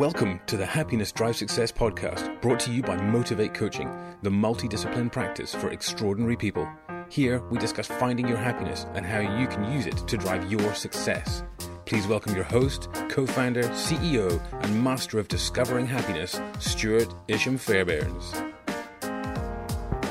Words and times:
Welcome 0.00 0.40
to 0.46 0.56
the 0.56 0.64
Happiness 0.64 1.12
Drive 1.12 1.36
Success 1.36 1.70
podcast, 1.70 2.40
brought 2.40 2.58
to 2.60 2.72
you 2.72 2.80
by 2.80 2.96
Motivate 2.96 3.52
Coaching, 3.52 3.94
the 4.22 4.30
multidiscipline 4.30 5.12
practice 5.12 5.54
for 5.54 5.68
extraordinary 5.68 6.36
people. 6.36 6.66
Here, 7.10 7.42
we 7.50 7.58
discuss 7.58 7.86
finding 7.86 8.26
your 8.26 8.38
happiness 8.38 8.86
and 8.94 9.04
how 9.04 9.18
you 9.18 9.46
can 9.46 9.70
use 9.70 9.84
it 9.84 9.98
to 10.08 10.16
drive 10.16 10.50
your 10.50 10.74
success. 10.74 11.42
Please 11.84 12.06
welcome 12.06 12.34
your 12.34 12.44
host, 12.44 12.88
co 13.10 13.26
founder, 13.26 13.64
CEO, 13.64 14.40
and 14.64 14.82
master 14.82 15.18
of 15.18 15.28
discovering 15.28 15.86
happiness, 15.86 16.40
Stuart 16.60 17.14
Isham 17.28 17.58
Fairbairns. 17.58 18.32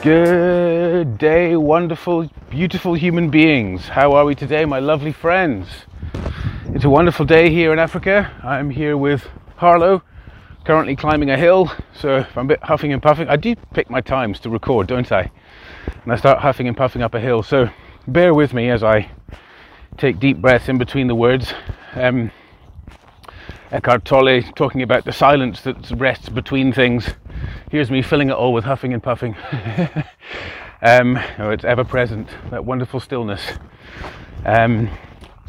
Good 0.04 1.18
day, 1.18 1.56
wonderful, 1.56 2.30
beautiful 2.52 2.94
human 2.94 3.32
beings. 3.32 3.88
How 3.88 4.12
are 4.12 4.26
we 4.26 4.36
today, 4.36 4.66
my 4.66 4.78
lovely 4.78 5.14
friends? 5.14 5.68
It's 6.76 6.86
a 6.86 6.92
wonderful 6.92 7.26
day 7.26 7.50
here 7.50 7.74
in 7.74 7.80
Africa. 7.80 8.32
I'm 8.44 8.70
here 8.70 8.96
with 8.96 9.28
Harlow, 9.60 10.02
currently 10.64 10.96
climbing 10.96 11.30
a 11.30 11.38
hill. 11.38 11.70
So 11.94 12.20
if 12.20 12.38
I'm 12.38 12.46
a 12.46 12.48
bit 12.48 12.64
huffing 12.64 12.94
and 12.94 13.04
puffing, 13.04 13.28
I 13.28 13.36
do 13.36 13.56
pick 13.74 13.90
my 13.90 14.00
times 14.00 14.40
to 14.40 14.50
record, 14.50 14.88
don't 14.88 15.12
I? 15.12 15.30
And 16.04 16.14
I 16.14 16.16
start 16.16 16.40
huffing 16.40 16.70
and 16.70 16.78
puffing 16.78 17.02
up 17.02 17.14
a 17.14 17.20
hill. 17.20 17.44
So 17.44 17.70
bear 18.08 18.34
with 18.34 18.54
me 18.54 18.70
as 18.70 18.86
I 18.86 19.12
take 19.98 20.18
deep 20.18 20.38
breaths 20.38 20.70
in 20.70 20.78
between 20.78 21.08
the 21.08 21.16
words. 21.16 21.54
Um, 21.94 22.32
Eckhart 23.70 24.06
Tolle 24.06 24.42
talking 24.56 24.82
about 24.82 25.04
the 25.04 25.12
silence 25.12 25.60
that 25.64 25.92
rests 25.92 26.30
between 26.30 26.72
things. 26.72 27.10
Here's 27.70 27.92
me 27.92 28.02
filling 28.02 28.30
it 28.30 28.36
all 28.36 28.54
with 28.54 28.64
huffing 28.64 28.94
and 28.94 29.04
puffing. 29.04 29.36
um, 30.82 31.20
oh, 31.38 31.50
it's 31.50 31.66
ever 31.66 31.84
present, 31.84 32.30
that 32.50 32.64
wonderful 32.64 33.02
stillness. 33.02 33.42
Um, 34.46 34.90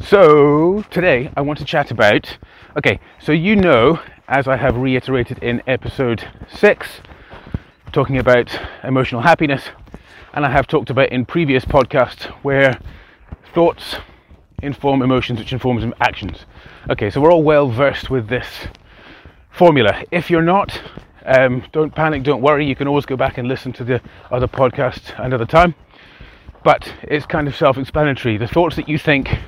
so, 0.01 0.83
today 0.89 1.31
I 1.37 1.41
want 1.41 1.59
to 1.59 1.65
chat 1.65 1.91
about. 1.91 2.37
Okay, 2.77 3.01
so 3.19 3.33
you 3.33 3.57
know, 3.57 3.99
as 4.29 4.47
I 4.47 4.55
have 4.55 4.77
reiterated 4.77 5.39
in 5.39 5.61
episode 5.67 6.25
6, 6.47 7.01
talking 7.91 8.17
about 8.17 8.57
emotional 8.85 9.19
happiness, 9.19 9.63
and 10.33 10.45
I 10.45 10.49
have 10.51 10.67
talked 10.67 10.89
about 10.89 11.09
in 11.09 11.25
previous 11.25 11.65
podcasts 11.65 12.27
where 12.43 12.79
thoughts 13.53 13.97
inform 14.63 15.01
emotions, 15.01 15.37
which 15.37 15.51
informs 15.51 15.83
actions. 15.99 16.45
Okay, 16.89 17.09
so 17.09 17.19
we're 17.19 17.33
all 17.33 17.43
well 17.43 17.67
versed 17.67 18.09
with 18.09 18.29
this 18.29 18.47
formula. 19.49 20.05
If 20.09 20.29
you're 20.29 20.41
not, 20.41 20.81
um, 21.25 21.65
don't 21.73 21.93
panic, 21.93 22.23
don't 22.23 22.41
worry, 22.41 22.65
you 22.65 22.77
can 22.77 22.87
always 22.87 23.05
go 23.05 23.17
back 23.17 23.37
and 23.37 23.49
listen 23.49 23.73
to 23.73 23.83
the 23.83 24.01
other 24.31 24.47
podcasts 24.47 25.13
another 25.21 25.45
time. 25.45 25.75
But 26.63 26.93
it's 27.03 27.25
kind 27.25 27.49
of 27.49 27.55
self 27.57 27.77
explanatory. 27.77 28.37
The 28.37 28.47
thoughts 28.47 28.77
that 28.77 28.87
you 28.87 28.97
think 28.97 29.39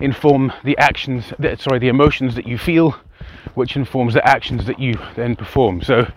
inform 0.00 0.52
the 0.64 0.76
actions 0.78 1.32
that, 1.38 1.60
sorry 1.60 1.78
the 1.78 1.88
emotions 1.88 2.34
that 2.34 2.46
you 2.46 2.58
feel 2.58 2.96
which 3.54 3.76
informs 3.76 4.14
the 4.14 4.26
actions 4.26 4.66
that 4.66 4.78
you 4.78 4.94
then 5.16 5.34
perform. 5.34 5.82
So 5.82 6.10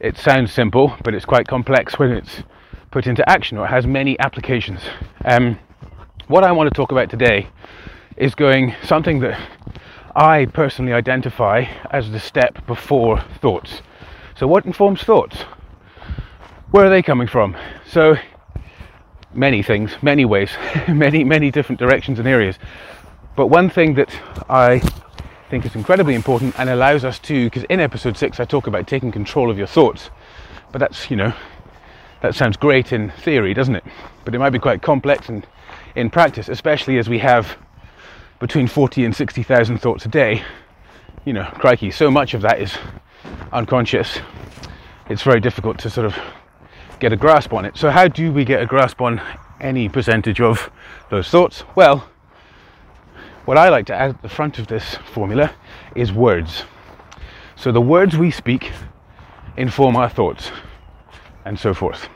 it 0.00 0.16
sounds 0.16 0.52
simple 0.52 0.96
but 1.02 1.14
it's 1.14 1.24
quite 1.24 1.46
complex 1.46 1.98
when 1.98 2.12
it's 2.12 2.42
put 2.90 3.06
into 3.06 3.28
action 3.28 3.58
or 3.58 3.66
it 3.66 3.70
has 3.70 3.86
many 3.86 4.18
applications. 4.20 4.80
Um, 5.24 5.58
what 6.28 6.44
i 6.44 6.52
want 6.52 6.68
to 6.68 6.74
talk 6.74 6.92
about 6.92 7.08
today 7.08 7.48
is 8.16 8.34
going 8.34 8.74
something 8.82 9.20
that 9.20 9.40
i 10.14 10.44
personally 10.46 10.92
identify 10.92 11.64
as 11.90 12.10
the 12.10 12.20
step 12.20 12.66
before 12.66 13.20
thoughts. 13.40 13.82
So 14.36 14.46
what 14.46 14.66
informs 14.66 15.02
thoughts? 15.02 15.42
Where 16.70 16.84
are 16.84 16.90
they 16.90 17.02
coming 17.02 17.28
from? 17.28 17.56
So 17.86 18.16
many 19.34 19.62
things 19.62 19.92
many 20.02 20.24
ways 20.24 20.50
many 20.88 21.22
many 21.22 21.50
different 21.50 21.78
directions 21.78 22.18
and 22.18 22.26
areas 22.26 22.58
but 23.38 23.46
one 23.46 23.70
thing 23.70 23.94
that 23.94 24.10
I 24.50 24.80
think 25.48 25.64
is 25.64 25.76
incredibly 25.76 26.16
important 26.16 26.58
and 26.58 26.68
allows 26.68 27.04
us 27.04 27.20
to, 27.20 27.44
because 27.44 27.62
in 27.70 27.78
episode 27.78 28.16
six 28.16 28.40
I 28.40 28.44
talk 28.44 28.66
about 28.66 28.88
taking 28.88 29.12
control 29.12 29.48
of 29.48 29.56
your 29.56 29.68
thoughts, 29.68 30.10
but 30.72 30.80
that's, 30.80 31.08
you 31.08 31.16
know, 31.16 31.32
that 32.20 32.34
sounds 32.34 32.56
great 32.56 32.92
in 32.92 33.10
theory, 33.10 33.54
doesn't 33.54 33.76
it? 33.76 33.84
But 34.24 34.34
it 34.34 34.40
might 34.40 34.50
be 34.50 34.58
quite 34.58 34.82
complex 34.82 35.28
and 35.28 35.46
in 35.94 36.10
practice, 36.10 36.48
especially 36.48 36.98
as 36.98 37.08
we 37.08 37.20
have 37.20 37.56
between 38.40 38.66
40 38.66 39.04
and 39.04 39.14
60,000 39.14 39.78
thoughts 39.78 40.04
a 40.04 40.08
day. 40.08 40.42
You 41.24 41.32
know, 41.32 41.44
crikey, 41.44 41.92
so 41.92 42.10
much 42.10 42.34
of 42.34 42.42
that 42.42 42.60
is 42.60 42.76
unconscious. 43.52 44.18
It's 45.08 45.22
very 45.22 45.38
difficult 45.38 45.78
to 45.78 45.90
sort 45.90 46.06
of 46.06 46.18
get 46.98 47.12
a 47.12 47.16
grasp 47.16 47.52
on 47.52 47.64
it. 47.66 47.76
So, 47.76 47.90
how 47.90 48.08
do 48.08 48.32
we 48.32 48.44
get 48.44 48.60
a 48.60 48.66
grasp 48.66 49.00
on 49.00 49.22
any 49.60 49.88
percentage 49.88 50.40
of 50.40 50.72
those 51.08 51.28
thoughts? 51.30 51.62
Well, 51.76 52.04
what 53.48 53.56
I 53.56 53.70
like 53.70 53.86
to 53.86 53.94
add 53.94 54.10
at 54.10 54.20
the 54.20 54.28
front 54.28 54.58
of 54.58 54.66
this 54.66 54.96
formula 55.14 55.50
is 55.94 56.12
words. 56.12 56.64
So 57.56 57.72
the 57.72 57.80
words 57.80 58.14
we 58.14 58.30
speak 58.30 58.72
inform 59.56 59.96
our 59.96 60.10
thoughts 60.10 60.50
and 61.46 61.58
so 61.58 61.72
forth. 61.72 62.10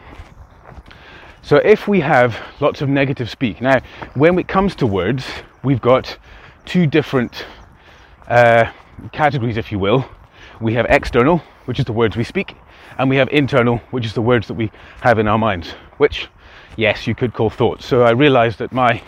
So 1.41 1.57
if 1.57 1.89
we 1.89 2.01
have 2.01 2.37
lots 2.61 2.83
of 2.83 2.91
negative 2.91 3.31
speak, 3.31 3.63
now 3.63 3.81
when 4.13 4.39
it 4.39 4.47
comes 4.47 4.75
to 4.75 4.87
words, 4.87 5.25
we've 5.65 5.81
got 5.81 6.19
two 6.67 6.87
different 6.87 7.47
uh, 8.29 8.71
categories, 9.13 9.57
if 9.57 9.73
you 9.73 9.79
will. 9.79 10.05
We 10.61 10.75
have 10.75 10.85
external, 10.91 11.39
which 11.65 11.79
is 11.79 11.87
the 11.87 11.95
words 11.95 12.15
we 12.15 12.25
speak, 12.25 12.57
and 12.99 13.09
we 13.09 13.17
have 13.17 13.31
internal, 13.31 13.79
which 13.91 14.05
is 14.05 14.13
the 14.13 14.21
words 14.21 14.49
that 14.49 14.55
we 14.55 14.71
have 15.01 15.19
in 15.19 15.27
our 15.27 15.39
minds, 15.39 15.71
which, 15.97 16.29
yes, 16.77 17.07
you 17.07 17.15
could 17.15 17.33
call 17.33 17.49
thoughts. 17.49 17.87
So 17.87 18.03
I 18.03 18.11
realized 18.11 18.59
that 18.59 18.71
my 18.71 19.03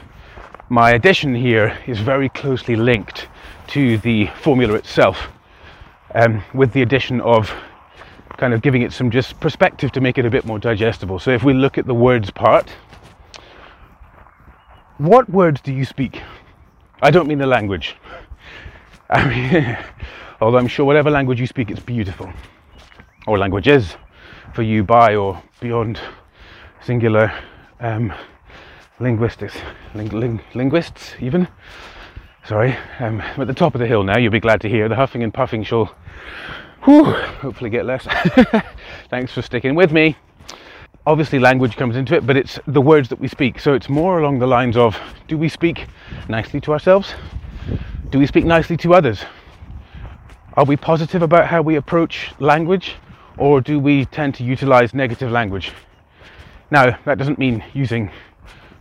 my 0.69 0.93
addition 0.93 1.35
here 1.35 1.77
is 1.87 2.01
very 2.01 2.29
closely 2.29 2.77
linked 2.77 3.29
to 3.69 3.99
the 3.99 4.27
formula 4.41 4.75
itself, 4.75 5.29
um, 6.15 6.43
with 6.55 6.73
the 6.73 6.83
addition 6.83 7.21
of 7.21 7.53
kind 8.37 8.55
of 8.55 8.63
giving 8.63 8.83
it 8.83 8.93
some 8.93 9.11
just 9.11 9.39
perspective 9.41 9.93
to 9.93 10.01
make 10.01 10.19
it 10.19 10.25
a 10.25 10.31
bit 10.31 10.45
more 10.45 10.59
digestible. 10.59 11.19
So 11.19 11.31
if 11.31 11.45
we 11.45 11.53
look 11.53 11.79
at 11.79 11.87
the 11.87 11.95
words 11.95 12.31
part, 12.31 12.71
what 14.99 15.29
words 15.29 15.61
do 15.61 15.73
you 15.73 15.85
speak? 15.85 16.23
I 17.03 17.11
don't 17.11 17.29
mean 17.29 17.39
the 17.39 17.47
language. 17.47 17.97
I 19.11 19.29
mean, 19.29 19.79
although 20.41 20.59
I'm 20.59 20.69
sure 20.69 20.87
whatever 20.87 21.11
language 21.11 21.41
you 21.41 21.47
speak, 21.47 21.71
it's 21.71 21.81
beautiful, 21.81 22.33
or 23.27 23.39
languages 23.39 23.97
for 24.55 24.63
you 24.63 24.83
by 24.83 25.15
or 25.15 25.43
beyond 25.61 26.01
singular. 26.81 27.33
Um, 27.81 28.13
linguistics, 29.04 29.54
ling, 29.94 30.09
ling, 30.09 30.41
linguists 30.54 31.15
even. 31.20 31.47
Sorry, 32.47 32.75
I'm 32.98 33.20
at 33.20 33.47
the 33.47 33.53
top 33.53 33.75
of 33.75 33.78
the 33.78 33.87
hill 33.87 34.03
now. 34.03 34.16
You'll 34.16 34.32
be 34.32 34.41
glad 34.41 34.62
to 34.62 34.69
hear 34.69 34.88
the 34.88 34.97
huffing 34.97 35.22
and 35.22 35.32
puffing 35.32 35.62
shall, 35.62 35.94
whew, 36.84 37.04
hopefully 37.04 37.69
get 37.69 37.84
less. 37.84 38.06
Thanks 39.10 39.32
for 39.32 39.42
sticking 39.42 39.75
with 39.75 39.92
me. 39.92 40.16
Obviously, 41.06 41.38
language 41.38 41.76
comes 41.76 41.97
into 41.97 42.15
it, 42.15 42.26
but 42.26 42.34
it's 42.34 42.59
the 42.66 42.81
words 42.81 43.10
that 43.10 43.20
we 43.20 43.28
speak. 43.28 43.60
So 43.60 43.75
it's 43.75 43.91
more 43.91 44.20
along 44.20 44.38
the 44.38 44.47
lines 44.47 44.75
of: 44.75 44.98
Do 45.28 45.36
we 45.36 45.50
speak 45.50 45.86
nicely 46.31 46.59
to 46.62 46.72
ourselves? 46.72 47.12
Do 48.09 48.19
we 48.19 48.26
speak 48.26 48.47
nicely 48.47 48.78
to 48.78 48.94
others? 48.94 49.22
Are 50.54 50.65
we 50.65 50.78
positive 50.78 51.21
about 51.21 51.47
how 51.47 51.60
we 51.60 51.76
approach 51.76 52.32
language, 52.38 52.97
or 53.36 53.60
do 53.60 53.78
we 53.78 54.06
tend 54.06 54.34
to 54.36 54.44
utilize 54.44 54.94
negative 54.94 55.31
language? 55.31 55.72
Now, 56.71 56.98
that 57.04 57.19
doesn't 57.19 57.38
mean 57.38 57.62
using 57.75 58.10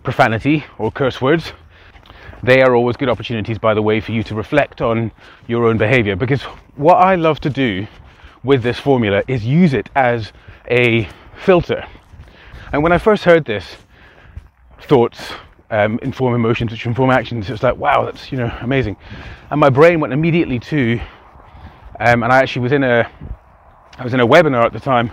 profanity 0.04 0.66
or 0.78 0.92
curse 0.92 1.22
words, 1.22 1.54
they 2.44 2.62
are 2.62 2.76
always 2.76 2.98
good 2.98 3.10
opportunities, 3.10 3.58
by 3.58 3.74
the 3.74 3.82
way, 3.82 4.02
for 4.02 4.12
you 4.12 4.22
to 4.24 4.36
reflect 4.36 4.82
on 4.82 5.12
your 5.48 5.66
own 5.66 5.78
behavior. 5.78 6.16
Because 6.16 6.42
what 6.76 6.96
I 6.96 7.16
love 7.16 7.40
to 7.42 7.50
do 7.50 7.88
with 8.44 8.64
this 8.64 8.80
formula 8.80 9.24
is 9.28 9.46
use 9.46 9.74
it 9.74 9.90
as 9.96 10.34
a 10.70 11.08
filter. 11.46 11.86
And 12.74 12.84
when 12.84 12.92
I 12.92 12.98
first 12.98 13.24
heard 13.24 13.46
this, 13.46 13.78
thoughts 14.82 15.32
um, 15.70 16.00
inform 16.02 16.36
emotions, 16.36 16.72
which 16.72 16.86
inform 16.86 17.10
actions, 17.10 17.50
it's 17.50 17.64
like, 17.64 17.78
wow, 17.78 18.06
that's 18.06 18.32
you 18.32 18.38
know 18.38 18.52
amazing. 18.62 18.98
And 19.50 19.60
my 19.60 19.70
brain 19.70 20.00
went 20.00 20.14
immediately 20.14 20.60
to, 20.60 21.00
um, 22.00 22.24
and 22.24 22.32
I 22.32 22.40
actually 22.40 22.64
was 22.64 22.72
in 22.72 22.84
a, 22.84 23.10
I 23.98 24.04
was 24.04 24.14
in 24.14 24.20
a 24.20 24.28
webinar 24.28 24.66
at 24.66 24.74
the 24.74 24.80
time. 24.80 25.12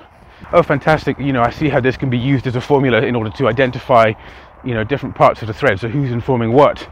Oh, 0.53 0.63
fantastic! 0.63 1.19
You 1.19 1.33
know, 1.33 1.43
I 1.43 1.51
see 1.51 1.69
how 1.69 1.81
this 1.81 1.97
can 1.97 2.11
be 2.11 2.19
used 2.19 2.47
as 2.47 2.57
a 2.57 2.61
formula 2.61 3.03
in 3.03 3.15
order 3.15 3.31
to 3.31 3.47
identify 3.47 4.13
you 4.65 4.75
know 4.75 4.85
different 4.85 5.15
parts 5.15 5.43
of 5.43 5.49
the 5.49 5.55
thread. 5.55 5.81
So 5.81 5.89
who's 5.89 6.11
informing 6.11 6.53
what? 6.53 6.89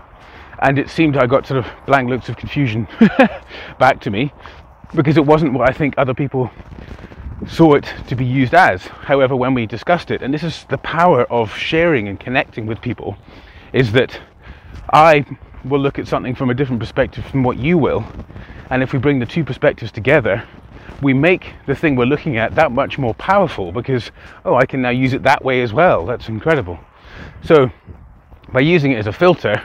And 0.61 0.79
it 0.79 0.91
seemed 0.91 1.17
i 1.17 1.27
got 1.27 1.47
sort 1.47 1.65
of 1.65 1.71
blank 1.87 2.09
looks 2.09 2.29
of 2.29 2.37
confusion 2.37 2.89
back 3.79 4.01
to 4.01 4.11
me 4.11 4.33
because 4.95 5.17
it 5.17 5.25
wasn't 5.25 5.53
what 5.53 5.69
i 5.69 5.73
think 5.73 5.95
other 5.97 6.15
people 6.15 6.51
saw 7.47 7.75
it 7.75 7.87
to 8.09 8.17
be 8.17 8.25
used 8.25 8.53
as. 8.55 8.83
However 8.83 9.37
when 9.37 9.55
we 9.55 9.67
discussed 9.67 10.11
it 10.11 10.23
and 10.23 10.35
this 10.35 10.43
is 10.43 10.67
the 10.69 10.79
power 10.79 11.25
of 11.33 11.55
sharing 11.55 12.09
and 12.09 12.19
connecting 12.19 12.67
with 12.67 12.81
people 12.81 13.17
is 13.73 13.93
that 13.93 14.19
i 14.93 15.25
will 15.65 15.81
look 15.81 15.99
at 15.99 16.09
something 16.09 16.35
from 16.35 16.51
a 16.51 16.55
different 16.55 16.81
perspective 16.81 17.25
from 17.27 17.43
what 17.45 17.59
you 17.59 17.79
will. 17.79 18.05
And 18.71 18.83
if 18.83 18.93
we 18.93 18.99
bring 18.99 19.19
the 19.19 19.27
two 19.27 19.45
perspectives 19.45 19.93
together 19.93 20.43
we 21.01 21.15
make 21.15 21.53
the 21.67 21.77
thing 21.77 21.95
we're 21.95 22.07
looking 22.07 22.39
at 22.39 22.57
that 22.57 22.73
much 22.73 22.99
more 22.99 23.15
powerful 23.15 23.71
because 23.71 24.11
oh 24.45 24.57
i 24.57 24.67
can 24.67 24.83
now 24.83 24.91
use 24.91 25.13
it 25.13 25.23
that 25.23 25.45
way 25.45 25.63
as 25.63 25.73
well. 25.73 26.05
That's 26.05 26.29
incredible 26.29 26.81
so, 27.43 27.71
by 28.53 28.61
using 28.61 28.93
it 28.93 28.99
as 28.99 29.07
a 29.07 29.13
filter, 29.13 29.63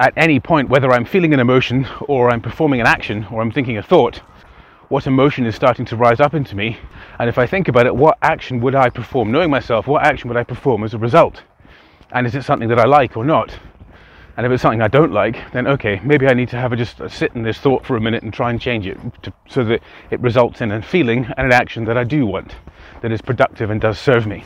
at 0.00 0.12
any 0.16 0.38
point, 0.38 0.68
whether 0.68 0.90
I'm 0.92 1.04
feeling 1.04 1.34
an 1.34 1.40
emotion 1.40 1.86
or 2.02 2.30
I'm 2.30 2.40
performing 2.40 2.80
an 2.80 2.86
action 2.86 3.26
or 3.32 3.40
I'm 3.40 3.50
thinking 3.50 3.78
a 3.78 3.82
thought, 3.82 4.20
what 4.88 5.06
emotion 5.06 5.44
is 5.44 5.54
starting 5.54 5.84
to 5.86 5.96
rise 5.96 6.20
up 6.20 6.34
into 6.34 6.56
me. 6.56 6.78
And 7.18 7.28
if 7.28 7.36
I 7.36 7.46
think 7.46 7.68
about 7.68 7.86
it, 7.86 7.94
what 7.94 8.16
action 8.22 8.60
would 8.60 8.74
I 8.74 8.88
perform? 8.88 9.30
Knowing 9.30 9.50
myself, 9.50 9.86
what 9.86 10.06
action 10.06 10.28
would 10.28 10.36
I 10.36 10.44
perform 10.44 10.84
as 10.84 10.94
a 10.94 10.98
result? 10.98 11.42
And 12.12 12.26
is 12.26 12.34
it 12.34 12.44
something 12.44 12.68
that 12.68 12.78
I 12.78 12.86
like 12.86 13.16
or 13.16 13.24
not? 13.24 13.58
And 14.36 14.46
if 14.46 14.52
it's 14.52 14.62
something 14.62 14.80
I 14.80 14.88
don't 14.88 15.12
like, 15.12 15.50
then 15.52 15.66
okay, 15.66 16.00
maybe 16.04 16.28
I 16.28 16.32
need 16.32 16.48
to 16.50 16.56
have 16.56 16.72
a 16.72 16.76
just 16.76 17.00
a 17.00 17.10
sit 17.10 17.34
in 17.34 17.42
this 17.42 17.58
thought 17.58 17.84
for 17.84 17.96
a 17.96 18.00
minute 18.00 18.22
and 18.22 18.32
try 18.32 18.50
and 18.50 18.60
change 18.60 18.86
it 18.86 18.96
to, 19.24 19.32
so 19.48 19.64
that 19.64 19.82
it 20.10 20.20
results 20.20 20.60
in 20.60 20.70
a 20.70 20.80
feeling 20.80 21.26
and 21.36 21.46
an 21.46 21.52
action 21.52 21.84
that 21.86 21.98
I 21.98 22.04
do 22.04 22.24
want, 22.24 22.54
that 23.02 23.10
is 23.10 23.20
productive 23.20 23.68
and 23.70 23.80
does 23.80 23.98
serve 23.98 24.26
me. 24.26 24.44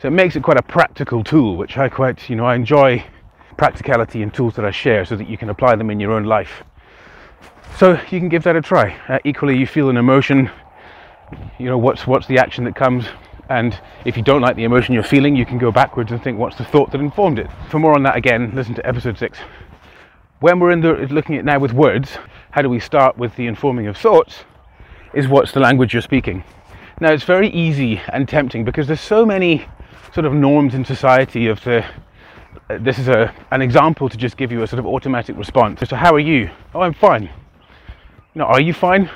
So 0.00 0.08
it 0.08 0.12
makes 0.12 0.34
it 0.34 0.42
quite 0.42 0.56
a 0.56 0.62
practical 0.62 1.22
tool, 1.22 1.56
which 1.58 1.76
I 1.76 1.90
quite, 1.90 2.30
you 2.30 2.36
know, 2.36 2.46
I 2.46 2.54
enjoy 2.54 3.04
practicality 3.58 4.22
and 4.22 4.32
tools 4.32 4.54
that 4.54 4.64
I 4.64 4.70
share 4.70 5.04
so 5.04 5.14
that 5.14 5.28
you 5.28 5.36
can 5.36 5.50
apply 5.50 5.76
them 5.76 5.90
in 5.90 6.00
your 6.00 6.12
own 6.12 6.24
life. 6.24 6.62
So 7.76 8.00
you 8.10 8.18
can 8.18 8.30
give 8.30 8.42
that 8.44 8.56
a 8.56 8.62
try. 8.62 8.96
Uh, 9.08 9.18
equally, 9.24 9.58
you 9.58 9.66
feel 9.66 9.90
an 9.90 9.98
emotion. 9.98 10.50
You 11.58 11.66
know, 11.66 11.76
what's 11.76 12.06
what's 12.06 12.26
the 12.26 12.38
action 12.38 12.64
that 12.64 12.74
comes? 12.74 13.04
And 13.50 13.78
if 14.06 14.16
you 14.16 14.22
don't 14.22 14.40
like 14.40 14.56
the 14.56 14.64
emotion 14.64 14.94
you're 14.94 15.02
feeling, 15.02 15.36
you 15.36 15.44
can 15.44 15.58
go 15.58 15.70
backwards 15.70 16.12
and 16.12 16.22
think, 16.22 16.38
what's 16.38 16.56
the 16.56 16.64
thought 16.64 16.90
that 16.92 17.00
informed 17.02 17.38
it? 17.38 17.50
For 17.68 17.78
more 17.78 17.94
on 17.94 18.02
that, 18.04 18.16
again, 18.16 18.52
listen 18.54 18.74
to 18.76 18.86
episode 18.86 19.18
six. 19.18 19.38
When 20.38 20.60
we're 20.60 20.70
in 20.70 20.80
the 20.80 20.94
looking 21.10 21.36
at 21.36 21.44
now 21.44 21.58
with 21.58 21.74
words, 21.74 22.16
how 22.52 22.62
do 22.62 22.70
we 22.70 22.80
start 22.80 23.18
with 23.18 23.36
the 23.36 23.46
informing 23.46 23.86
of 23.86 23.98
thoughts? 23.98 24.44
Is 25.12 25.28
what's 25.28 25.52
the 25.52 25.60
language 25.60 25.92
you're 25.92 26.00
speaking? 26.00 26.42
Now 27.00 27.12
it's 27.12 27.24
very 27.24 27.50
easy 27.50 28.00
and 28.10 28.26
tempting 28.26 28.64
because 28.64 28.86
there's 28.86 29.00
so 29.00 29.26
many 29.26 29.66
sort 30.12 30.26
of 30.26 30.32
norms 30.32 30.74
in 30.74 30.84
society 30.84 31.46
of 31.46 31.62
the 31.64 31.84
uh, 32.68 32.78
this 32.80 32.98
is 32.98 33.08
a, 33.08 33.34
an 33.50 33.62
example 33.62 34.08
to 34.08 34.16
just 34.16 34.36
give 34.36 34.50
you 34.52 34.62
a 34.62 34.66
sort 34.66 34.78
of 34.78 34.86
automatic 34.86 35.36
response. 35.36 35.80
So, 35.88 35.96
how 35.96 36.14
are 36.14 36.20
you? 36.20 36.50
Oh, 36.74 36.80
I'm 36.80 36.94
fine. 36.94 37.30
No, 38.34 38.44
are 38.44 38.60
you 38.60 38.72
fine? 38.72 39.10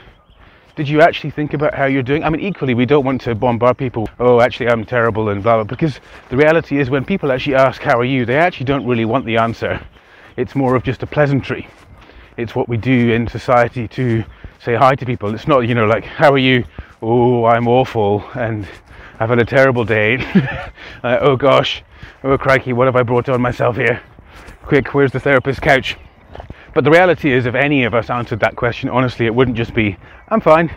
Did 0.77 0.89
you 0.89 1.01
actually 1.01 1.31
think 1.31 1.55
about 1.55 1.75
how 1.75 1.85
you're 1.85 2.03
doing? 2.03 2.25
I 2.25 2.31
mean, 2.31 2.41
equally, 2.41 2.75
we 2.75 2.85
don't 2.85 3.05
want 3.05 3.21
to 3.23 3.35
bombard 3.35 3.79
people. 3.79 4.09
Oh, 4.19 4.41
actually, 4.41 4.69
I'm 4.69 4.85
terrible 4.85 5.29
and 5.29 5.43
blah 5.43 5.57
blah. 5.57 5.65
Because 5.65 6.01
the 6.31 6.37
reality 6.37 6.79
is, 6.79 6.91
when 6.91 7.05
people 7.05 7.31
actually 7.31 7.55
ask 7.55 7.81
how 7.81 7.99
are 7.99 8.05
you, 8.05 8.25
they 8.25 8.37
actually 8.37 8.67
don't 8.67 8.87
really 8.87 9.05
want 9.05 9.25
the 9.25 9.37
answer. 9.37 9.81
It's 10.37 10.57
more 10.57 10.75
of 10.75 10.83
just 10.83 11.03
a 11.05 11.07
pleasantry. 11.07 11.69
It's 12.37 12.57
what 12.57 12.69
we 12.69 12.77
do 12.77 13.13
in 13.13 13.29
society 13.29 13.87
to 13.89 14.25
say 14.59 14.75
hi 14.75 14.97
to 14.97 15.07
people. 15.07 15.33
It's 15.33 15.47
not, 15.47 15.61
you 15.61 15.77
know, 15.77 15.87
like 15.87 16.05
how 16.05 16.33
are 16.33 16.39
you? 16.39 16.65
Oh, 17.03 17.45
I'm 17.45 17.69
awful 17.69 18.25
and 18.35 18.67
I've 19.21 19.29
had 19.29 19.39
a 19.39 19.45
terrible 19.45 19.85
day. 19.85 20.17
uh, 21.05 21.19
oh 21.21 21.37
gosh, 21.37 21.83
oh 22.25 22.37
crikey, 22.37 22.73
what 22.73 22.87
have 22.87 22.97
I 22.97 23.05
brought 23.05 23.29
on 23.29 23.41
myself 23.41 23.77
here? 23.77 24.03
Quick, 24.63 24.93
where's 24.93 25.13
the 25.13 25.21
therapist 25.21 25.63
couch? 25.63 25.97
But 26.75 26.83
the 26.83 26.91
reality 26.91 27.33
is, 27.33 27.47
if 27.47 27.55
any 27.55 27.85
of 27.85 27.95
us 27.95 28.11
answered 28.11 28.41
that 28.41 28.57
question 28.57 28.89
honestly, 28.89 29.27
it 29.27 29.35
wouldn't 29.35 29.57
just 29.57 29.73
be, 29.73 29.97
I'm 30.29 30.41
fine, 30.41 30.75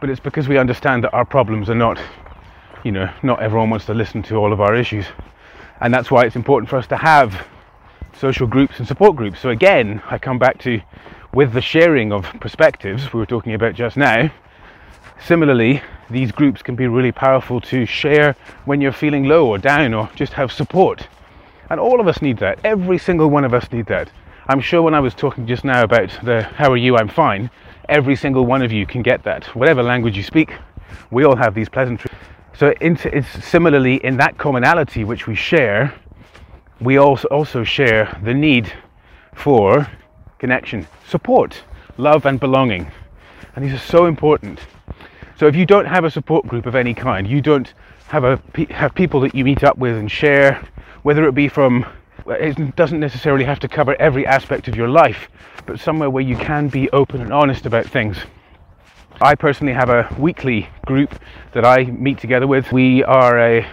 but 0.00 0.10
it's 0.10 0.18
because 0.18 0.48
we 0.48 0.58
understand 0.58 1.04
that 1.04 1.14
our 1.14 1.24
problems 1.24 1.70
are 1.70 1.76
not, 1.76 2.00
you 2.82 2.90
know, 2.90 3.08
not 3.22 3.40
everyone 3.40 3.70
wants 3.70 3.86
to 3.86 3.94
listen 3.94 4.24
to 4.24 4.34
all 4.34 4.52
of 4.52 4.60
our 4.60 4.74
issues. 4.74 5.06
And 5.80 5.94
that's 5.94 6.10
why 6.10 6.24
it's 6.24 6.34
important 6.34 6.68
for 6.68 6.76
us 6.76 6.88
to 6.88 6.96
have 6.96 7.46
social 8.12 8.48
groups 8.48 8.80
and 8.80 8.88
support 8.88 9.14
groups. 9.14 9.38
So 9.38 9.50
again, 9.50 10.02
I 10.10 10.18
come 10.18 10.40
back 10.40 10.58
to 10.62 10.80
with 11.32 11.52
the 11.52 11.60
sharing 11.60 12.12
of 12.12 12.24
perspectives 12.40 13.12
we 13.12 13.20
were 13.20 13.26
talking 13.26 13.54
about 13.54 13.74
just 13.74 13.96
now. 13.96 14.32
Similarly, 15.20 15.82
these 16.10 16.32
groups 16.32 16.62
can 16.62 16.74
be 16.74 16.86
really 16.86 17.12
powerful 17.12 17.60
to 17.62 17.84
share 17.86 18.34
when 18.64 18.80
you're 18.80 18.92
feeling 18.92 19.24
low 19.24 19.46
or 19.46 19.58
down 19.58 19.94
or 19.94 20.08
just 20.14 20.32
have 20.32 20.50
support. 20.50 21.06
And 21.70 21.78
all 21.78 22.00
of 22.00 22.08
us 22.08 22.22
need 22.22 22.38
that. 22.38 22.58
Every 22.64 22.98
single 22.98 23.28
one 23.28 23.44
of 23.44 23.52
us 23.52 23.70
need 23.70 23.86
that. 23.86 24.10
I'm 24.48 24.60
sure 24.60 24.80
when 24.80 24.94
I 24.94 25.00
was 25.00 25.14
talking 25.14 25.46
just 25.46 25.64
now 25.64 25.82
about 25.82 26.10
the 26.24 26.42
how 26.42 26.72
are 26.72 26.76
you, 26.76 26.96
I'm 26.96 27.08
fine, 27.08 27.50
every 27.88 28.16
single 28.16 28.46
one 28.46 28.62
of 28.62 28.72
you 28.72 28.86
can 28.86 29.02
get 29.02 29.22
that. 29.24 29.44
Whatever 29.54 29.82
language 29.82 30.16
you 30.16 30.22
speak, 30.22 30.54
we 31.10 31.24
all 31.24 31.36
have 31.36 31.54
these 31.54 31.68
pleasantries. 31.68 32.14
So 32.56 32.72
it's 32.80 33.44
similarly 33.44 34.02
in 34.04 34.16
that 34.16 34.38
commonality 34.38 35.04
which 35.04 35.26
we 35.26 35.34
share, 35.34 35.94
we 36.80 36.96
also 36.96 37.28
also 37.28 37.62
share 37.62 38.18
the 38.24 38.32
need 38.34 38.72
for 39.34 39.86
connection, 40.38 40.86
support, 41.06 41.62
love 41.98 42.24
and 42.26 42.40
belonging. 42.40 42.90
And 43.54 43.64
these 43.64 43.74
are 43.74 43.78
so 43.78 44.06
important. 44.06 44.60
So 45.38 45.46
if 45.46 45.54
you 45.54 45.66
don't 45.66 45.84
have 45.84 46.02
a 46.02 46.10
support 46.10 46.48
group 46.48 46.66
of 46.66 46.74
any 46.74 46.94
kind, 46.94 47.24
you 47.24 47.40
don't 47.40 47.72
have 48.08 48.24
a 48.24 48.42
have 48.70 48.92
people 48.92 49.20
that 49.20 49.36
you 49.36 49.44
meet 49.44 49.62
up 49.62 49.78
with 49.78 49.96
and 49.96 50.10
share, 50.10 50.66
whether 51.02 51.28
it 51.28 51.32
be 51.32 51.46
from 51.46 51.86
it 52.26 52.74
doesn't 52.74 52.98
necessarily 52.98 53.44
have 53.44 53.60
to 53.60 53.68
cover 53.68 53.94
every 54.00 54.26
aspect 54.26 54.66
of 54.66 54.74
your 54.74 54.88
life, 54.88 55.28
but 55.64 55.78
somewhere 55.78 56.10
where 56.10 56.24
you 56.24 56.36
can 56.36 56.66
be 56.66 56.90
open 56.90 57.20
and 57.20 57.32
honest 57.32 57.66
about 57.66 57.86
things. 57.86 58.16
I 59.20 59.36
personally 59.36 59.74
have 59.74 59.90
a 59.90 60.12
weekly 60.18 60.68
group 60.86 61.14
that 61.52 61.64
I 61.64 61.84
meet 61.84 62.18
together 62.18 62.48
with. 62.48 62.72
We 62.72 63.04
are 63.04 63.38
a 63.38 63.66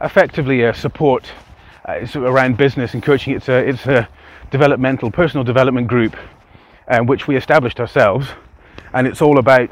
effectively 0.00 0.62
a 0.64 0.74
support 0.74 1.30
uh, 1.88 2.04
around 2.16 2.56
business 2.56 2.94
and 2.94 3.04
coaching. 3.04 3.34
It's 3.34 3.48
a 3.48 3.68
it's 3.68 3.86
a 3.86 4.08
developmental 4.50 5.12
personal 5.12 5.44
development 5.44 5.86
group, 5.86 6.16
um, 6.88 7.06
which 7.06 7.28
we 7.28 7.36
established 7.36 7.78
ourselves, 7.78 8.26
and 8.92 9.06
it's 9.06 9.22
all 9.22 9.38
about 9.38 9.70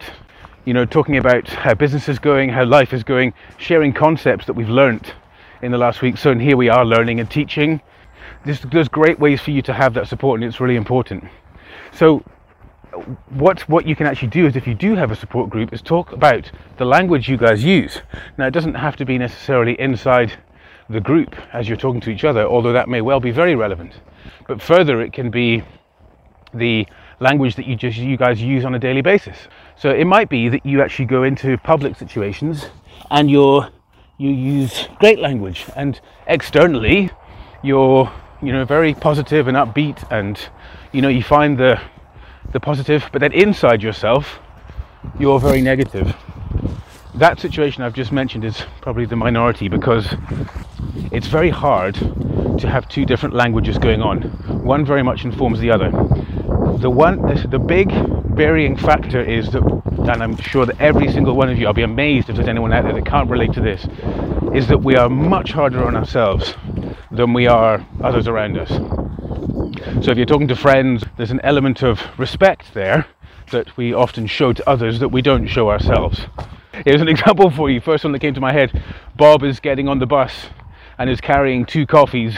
you 0.67 0.75
know, 0.75 0.85
talking 0.85 1.17
about 1.17 1.49
how 1.49 1.73
business 1.73 2.09
is 2.09 2.19
going, 2.19 2.51
how 2.51 2.65
life 2.65 2.93
is 2.93 3.05
going, 3.05 3.33
sharing 3.57 3.93
concepts 3.93 4.47
that 4.47 4.53
we've 4.53 4.69
learnt 4.69 5.15
in 5.63 5.71
the 5.71 5.79
last 5.79 6.03
week. 6.03 6.19
So, 6.19 6.33
and 6.33 6.43
here 6.43 6.57
we 6.57 6.69
are 6.69 6.85
learning 6.85 7.21
and 7.21 7.31
teaching. 7.31 7.81
There's, 8.45 8.61
there's 8.61 8.89
great 8.89 9.19
ways 9.19 9.41
for 9.41 9.53
you 9.53 9.63
to 9.63 9.73
have 9.73 9.95
that 9.95 10.09
support, 10.09 10.41
and 10.41 10.47
it's 10.47 10.61
really 10.61 10.77
important. 10.77 11.25
So, 11.93 12.23
what 13.29 13.69
what 13.69 13.87
you 13.87 13.95
can 13.95 14.07
actually 14.07 14.29
do 14.29 14.47
is, 14.47 14.57
if 14.57 14.67
you 14.67 14.75
do 14.75 14.97
have 14.97 15.11
a 15.11 15.17
support 15.17 15.51
group, 15.51 15.73
is 15.73 15.83
talk 15.83 16.13
about 16.13 16.51
the 16.79 16.85
language 16.85 17.29
you 17.29 17.37
guys 17.37 17.63
use. 17.63 18.01
Now, 18.37 18.47
it 18.47 18.53
doesn't 18.53 18.75
have 18.75 18.97
to 18.97 19.05
be 19.05 19.19
necessarily 19.19 19.79
inside 19.79 20.33
the 20.89 21.01
group 21.01 21.37
as 21.53 21.69
you're 21.69 21.77
talking 21.77 22.01
to 22.01 22.11
each 22.11 22.25
other, 22.25 22.45
although 22.45 22.73
that 22.73 22.89
may 22.89 23.03
well 23.03 23.21
be 23.21 23.31
very 23.31 23.55
relevant. 23.55 23.93
But 24.49 24.61
further, 24.61 25.01
it 25.01 25.13
can 25.13 25.31
be 25.31 25.63
the 26.55 26.87
language 27.21 27.55
that 27.57 27.67
you 27.67 27.77
just 27.77 27.99
you 27.99 28.17
guys 28.17 28.43
use 28.43 28.65
on 28.65 28.75
a 28.75 28.79
daily 28.79 29.03
basis. 29.03 29.37
So 29.79 29.91
it 29.91 30.07
might 30.07 30.31
be 30.31 30.49
that 30.49 30.65
you 30.65 30.81
actually 30.81 31.05
go 31.05 31.23
into 31.23 31.59
public 31.59 31.97
situations 31.97 32.67
and 33.11 33.31
you're 33.31 33.69
you 34.19 34.31
use 34.31 34.89
great 34.99 35.19
language 35.19 35.67
and 35.77 36.01
externally 36.27 37.11
you're 37.63 38.11
you 38.41 38.53
know 38.53 38.65
very 38.65 38.95
positive 38.95 39.49
and 39.49 39.57
upbeat 39.57 40.11
and 40.11 40.49
you 40.93 41.03
know 41.03 41.09
you 41.09 41.23
find 41.23 41.59
the 41.59 41.79
the 42.53 42.61
positive 42.61 43.07
but 43.13 43.21
then 43.21 43.33
inside 43.33 43.83
yourself 43.83 44.39
you're 45.19 45.39
very 45.39 45.61
negative. 45.61 46.17
That 47.15 47.39
situation 47.39 47.83
I've 47.83 47.95
just 47.95 48.13
mentioned 48.13 48.45
is 48.45 48.65
probably 48.81 49.05
the 49.05 49.17
minority 49.17 49.69
because 49.69 50.07
it's 51.13 51.27
very 51.27 51.51
hard 51.51 51.95
to 51.95 52.69
have 52.69 52.89
two 52.89 53.05
different 53.05 53.35
languages 53.35 53.77
going 53.79 54.01
on. 54.01 54.23
One 54.65 54.85
very 54.87 55.03
much 55.03 55.25
informs 55.25 55.61
the 55.61 55.71
other. 55.71 55.91
The 56.79 56.91
one 56.91 57.21
the 57.51 57.59
big 57.59 57.91
varying 58.37 58.77
factor 58.77 59.23
is 59.23 59.51
that 59.53 59.63
and 59.63 60.23
I'm 60.23 60.37
sure 60.37 60.67
that 60.67 60.79
every 60.79 61.11
single 61.11 61.35
one 61.35 61.49
of 61.49 61.59
you 61.59 61.67
I'll 61.67 61.73
be 61.73 61.83
amazed 61.83 62.29
if 62.29 62.37
there's 62.37 62.49
anyone 62.49 62.71
out 62.71 62.85
there 62.85 62.93
that 62.93 63.07
can't 63.07 63.31
relate 63.31 63.55
to 63.55 63.63
this 63.63 63.85
is 64.55 64.69
that 64.69 64.83
we 64.83 64.95
are 64.95 65.09
much 65.09 65.53
harder 65.53 65.83
on 65.83 65.97
ourselves 65.97 66.55
than 67.11 67.33
we 67.33 67.47
are 67.47 67.85
others 68.03 68.29
around 68.29 68.59
us. 68.59 68.69
So 70.05 70.11
if 70.11 70.19
you're 70.19 70.27
talking 70.27 70.49
to 70.49 70.57
friends 70.57 71.03
there's 71.17 71.31
an 71.31 71.41
element 71.43 71.83
of 71.83 72.03
respect 72.19 72.75
there 72.75 73.07
that 73.53 73.75
we 73.79 73.95
often 73.95 74.27
show 74.27 74.53
to 74.53 74.69
others 74.69 75.01
that 75.01 75.09
we 75.09 75.23
don't 75.23 75.47
show 75.47 75.71
ourselves. 75.71 76.21
Here's 76.85 77.01
an 77.01 77.09
example 77.17 77.51
for 77.51 77.71
you. 77.71 77.81
First 77.81 78.05
one 78.05 78.13
that 78.13 78.21
came 78.21 78.35
to 78.35 78.41
my 78.41 78.53
head. 78.53 78.83
Bob 79.17 79.45
is 79.45 79.61
getting 79.61 79.89
on 79.89 79.99
the 79.99 80.07
bus 80.07 80.51
and 80.99 81.09
is 81.09 81.23
carrying 81.23 81.65
two 81.65 81.87
coffees 81.87 82.37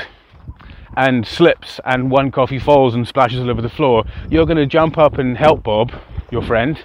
and 0.97 1.27
slips 1.27 1.81
and 1.85 2.11
one 2.11 2.31
coffee 2.31 2.59
falls 2.59 2.95
and 2.95 3.07
splashes 3.07 3.41
all 3.41 3.51
over 3.51 3.63
the 3.63 3.69
floor, 3.69 4.05
you're 4.31 4.47
going 4.47 4.57
to 4.57 4.67
jump 4.67 4.99
up 4.99 5.19
and 5.19 5.37
help 5.37 5.63
Bob, 5.63 5.93
your 6.31 6.43
friend, 6.43 6.85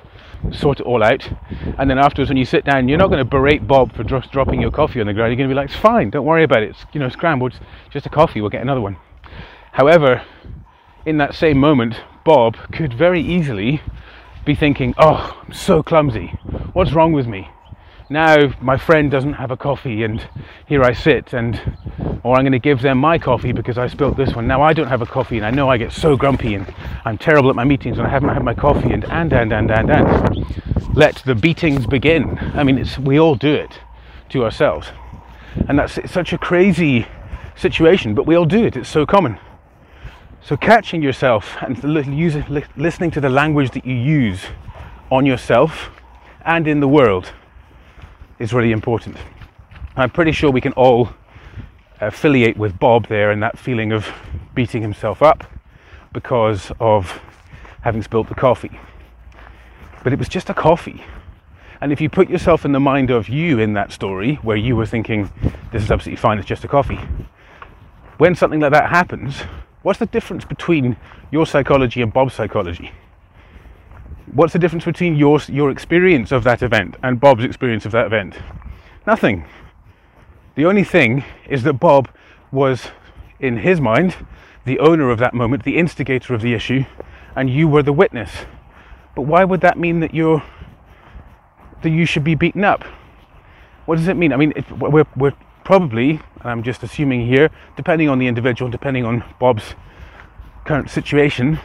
sort 0.51 0.79
it 0.79 0.85
all 0.85 1.03
out. 1.03 1.29
And 1.77 1.89
then 1.89 1.97
afterwards, 1.97 2.29
when 2.29 2.37
you 2.37 2.45
sit 2.45 2.65
down, 2.65 2.87
you're 2.87 2.97
not 2.97 3.07
going 3.07 3.19
to 3.19 3.25
berate 3.25 3.67
Bob 3.67 3.95
for 3.95 4.03
dropping 4.03 4.61
your 4.61 4.71
coffee 4.71 4.99
on 4.99 5.07
the 5.07 5.13
ground. 5.13 5.31
You're 5.31 5.37
going 5.37 5.49
to 5.49 5.53
be 5.53 5.55
like, 5.55 5.69
it's 5.69 5.79
fine, 5.79 6.09
don't 6.09 6.25
worry 6.25 6.43
about 6.43 6.63
it. 6.63 6.71
It's, 6.71 6.85
you 6.93 6.99
know, 6.99 7.09
scrambled, 7.09 7.59
just 7.89 8.05
a 8.05 8.09
coffee, 8.09 8.41
we'll 8.41 8.49
get 8.49 8.61
another 8.61 8.81
one. 8.81 8.97
However, 9.71 10.23
in 11.05 11.17
that 11.17 11.33
same 11.33 11.57
moment, 11.57 11.95
Bob 12.23 12.55
could 12.71 12.93
very 12.93 13.21
easily 13.21 13.81
be 14.45 14.55
thinking, 14.55 14.93
oh, 14.97 15.41
I'm 15.45 15.53
so 15.53 15.81
clumsy. 15.81 16.27
What's 16.73 16.93
wrong 16.93 17.13
with 17.13 17.27
me? 17.27 17.49
Now 18.09 18.53
my 18.61 18.77
friend 18.77 19.09
doesn't 19.09 19.33
have 19.33 19.51
a 19.51 19.57
coffee 19.57 20.03
and 20.03 20.25
here 20.67 20.83
I 20.83 20.93
sit 20.93 21.33
and 21.33 21.59
or 22.23 22.35
I'm 22.35 22.43
going 22.43 22.53
to 22.53 22.59
give 22.59 22.81
them 22.81 22.97
my 22.97 23.17
coffee 23.17 23.51
because 23.51 23.77
I 23.77 23.87
spilt 23.87 24.15
this 24.15 24.33
one. 24.33 24.47
Now 24.47 24.61
I 24.61 24.73
don't 24.73 24.87
have 24.87 25.01
a 25.01 25.05
coffee 25.05 25.37
and 25.37 25.45
I 25.45 25.51
know 25.51 25.69
I 25.69 25.77
get 25.77 25.91
so 25.91 26.15
grumpy 26.15 26.55
and 26.55 26.73
I'm 27.05 27.17
terrible 27.17 27.49
at 27.49 27.55
my 27.55 27.63
meetings 27.63 27.97
when 27.97 28.05
I 28.05 28.09
haven't 28.09 28.29
had 28.29 28.43
my 28.43 28.53
coffee 28.53 28.91
and 28.91 29.05
and 29.05 29.31
and 29.33 29.51
and 29.53 29.71
and 29.71 29.89
and 29.89 30.95
let 30.95 31.17
the 31.25 31.35
beatings 31.35 31.85
begin. 31.87 32.37
I 32.53 32.63
mean 32.63 32.77
it's 32.77 32.97
we 32.97 33.19
all 33.19 33.35
do 33.35 33.53
it 33.53 33.79
to 34.29 34.43
ourselves. 34.43 34.87
And 35.67 35.79
that's 35.79 35.99
such 36.11 36.33
a 36.33 36.37
crazy 36.37 37.07
situation, 37.55 38.15
but 38.15 38.25
we 38.25 38.35
all 38.35 38.45
do 38.45 38.65
it. 38.65 38.75
It's 38.75 38.89
so 38.89 39.05
common. 39.05 39.37
So 40.41 40.57
catching 40.57 41.01
yourself 41.01 41.55
and 41.61 41.81
listening 41.83 43.11
to 43.11 43.21
the 43.21 43.29
language 43.29 43.71
that 43.71 43.85
you 43.85 43.95
use 43.95 44.41
on 45.09 45.25
yourself 45.25 45.89
and 46.45 46.67
in 46.67 46.79
the 46.79 46.87
world 46.87 47.31
is 48.43 48.53
really 48.53 48.73
important. 48.73 49.15
I'm 49.95 50.09
pretty 50.09 50.33
sure 50.33 50.51
we 50.51 50.59
can 50.59 50.73
all 50.73 51.09
affiliate 52.01 52.57
with 52.57 52.77
Bob 52.77 53.07
there 53.07 53.31
and 53.31 53.41
that 53.41 53.57
feeling 53.57 53.93
of 53.93 54.05
beating 54.53 54.81
himself 54.81 55.21
up 55.21 55.45
because 56.11 56.69
of 56.81 57.21
having 57.81 58.01
spilt 58.01 58.27
the 58.27 58.35
coffee. 58.35 58.77
But 60.03 60.11
it 60.11 60.19
was 60.19 60.27
just 60.27 60.49
a 60.49 60.53
coffee. 60.53 61.01
And 61.79 61.93
if 61.93 62.01
you 62.01 62.09
put 62.09 62.29
yourself 62.29 62.65
in 62.65 62.73
the 62.73 62.81
mind 62.81 63.11
of 63.11 63.29
you 63.29 63.59
in 63.59 63.73
that 63.73 63.93
story, 63.93 64.35
where 64.35 64.57
you 64.57 64.75
were 64.75 64.85
thinking, 64.85 65.31
this 65.71 65.81
is 65.81 65.89
absolutely 65.89 66.17
fine, 66.17 66.37
it's 66.37 66.47
just 66.47 66.65
a 66.65 66.67
coffee, 66.67 66.99
when 68.17 68.35
something 68.35 68.59
like 68.59 68.73
that 68.73 68.89
happens, 68.89 69.41
what's 69.83 69.99
the 69.99 70.05
difference 70.07 70.43
between 70.43 70.97
your 71.31 71.45
psychology 71.45 72.01
and 72.01 72.11
Bob's 72.11 72.33
psychology? 72.33 72.91
What's 74.33 74.53
the 74.53 74.59
difference 74.59 74.83
between 74.83 75.15
your, 75.15 75.39
your 75.47 75.69
experience 75.69 76.31
of 76.31 76.43
that 76.43 76.63
event 76.63 76.95
and 77.03 77.19
Bob's 77.19 77.43
experience 77.43 77.85
of 77.85 77.91
that 77.91 78.07
event? 78.07 78.35
Nothing. 79.05 79.45
The 80.55 80.65
only 80.65 80.83
thing 80.83 81.23
is 81.47 81.61
that 81.63 81.73
Bob 81.73 82.09
was, 82.51 82.87
in 83.39 83.57
his 83.57 83.79
mind, 83.79 84.15
the 84.65 84.79
owner 84.79 85.11
of 85.11 85.19
that 85.19 85.35
moment, 85.35 85.63
the 85.63 85.77
instigator 85.77 86.33
of 86.33 86.41
the 86.41 86.55
issue, 86.55 86.83
and 87.35 87.47
you 87.47 87.67
were 87.67 87.83
the 87.83 87.93
witness. 87.93 88.31
But 89.15 89.23
why 89.23 89.43
would 89.43 89.61
that 89.61 89.77
mean 89.77 89.99
that 89.99 90.15
you're 90.15 90.41
that 91.83 91.89
you 91.89 92.05
should 92.05 92.23
be 92.23 92.33
beaten 92.33 92.63
up? 92.63 92.83
What 93.85 93.97
does 93.97 94.07
it 94.07 94.15
mean? 94.15 94.33
I 94.33 94.37
mean, 94.37 94.53
it, 94.55 94.71
we're, 94.71 95.05
we're 95.15 95.33
probably, 95.63 96.11
and 96.11 96.49
I'm 96.49 96.63
just 96.63 96.81
assuming 96.81 97.27
here, 97.27 97.51
depending 97.75 98.09
on 98.09 98.17
the 98.17 98.27
individual, 98.27 98.71
depending 98.71 99.05
on 99.05 99.23
Bob's 99.39 99.75
current 100.65 100.89
situation, 100.89 101.59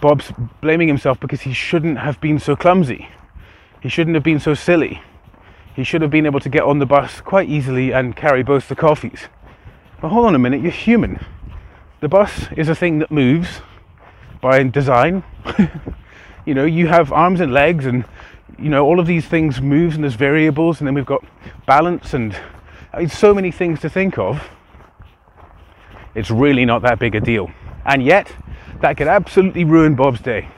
Bob's 0.00 0.32
blaming 0.60 0.88
himself 0.88 1.18
because 1.20 1.42
he 1.42 1.52
shouldn't 1.52 1.98
have 1.98 2.20
been 2.20 2.38
so 2.38 2.56
clumsy. 2.56 3.08
He 3.80 3.88
shouldn't 3.88 4.14
have 4.14 4.22
been 4.22 4.40
so 4.40 4.54
silly. 4.54 5.02
He 5.74 5.84
should 5.84 6.02
have 6.02 6.10
been 6.10 6.26
able 6.26 6.40
to 6.40 6.48
get 6.48 6.62
on 6.62 6.78
the 6.78 6.86
bus 6.86 7.20
quite 7.20 7.48
easily 7.48 7.92
and 7.92 8.14
carry 8.14 8.42
both 8.42 8.68
the 8.68 8.76
coffees. 8.76 9.28
But 10.00 10.08
hold 10.08 10.26
on 10.26 10.34
a 10.34 10.38
minute, 10.38 10.60
you're 10.60 10.70
human. 10.70 11.24
The 12.00 12.08
bus 12.08 12.46
is 12.56 12.68
a 12.68 12.74
thing 12.74 12.98
that 12.98 13.10
moves 13.10 13.60
by 14.40 14.62
design. 14.64 15.24
you 16.44 16.54
know, 16.54 16.64
you 16.64 16.88
have 16.88 17.12
arms 17.12 17.40
and 17.40 17.52
legs 17.52 17.86
and 17.86 18.04
you 18.58 18.68
know, 18.68 18.84
all 18.84 19.00
of 19.00 19.06
these 19.06 19.26
things 19.26 19.60
moves 19.60 19.94
and 19.94 20.04
there's 20.04 20.14
variables, 20.14 20.80
and 20.80 20.86
then 20.86 20.94
we've 20.94 21.06
got 21.06 21.24
balance 21.66 22.14
and 22.14 22.36
I 22.92 23.00
mean, 23.00 23.08
so 23.08 23.34
many 23.34 23.50
things 23.50 23.80
to 23.80 23.88
think 23.88 24.18
of. 24.18 24.48
It's 26.14 26.30
really 26.30 26.64
not 26.64 26.82
that 26.82 26.98
big 26.98 27.14
a 27.14 27.20
deal. 27.20 27.50
And 27.86 28.02
yet, 28.02 28.30
that 28.82 28.96
could 28.96 29.08
absolutely 29.08 29.64
ruin 29.64 29.94
Bob's 29.94 30.20
day. 30.20 30.48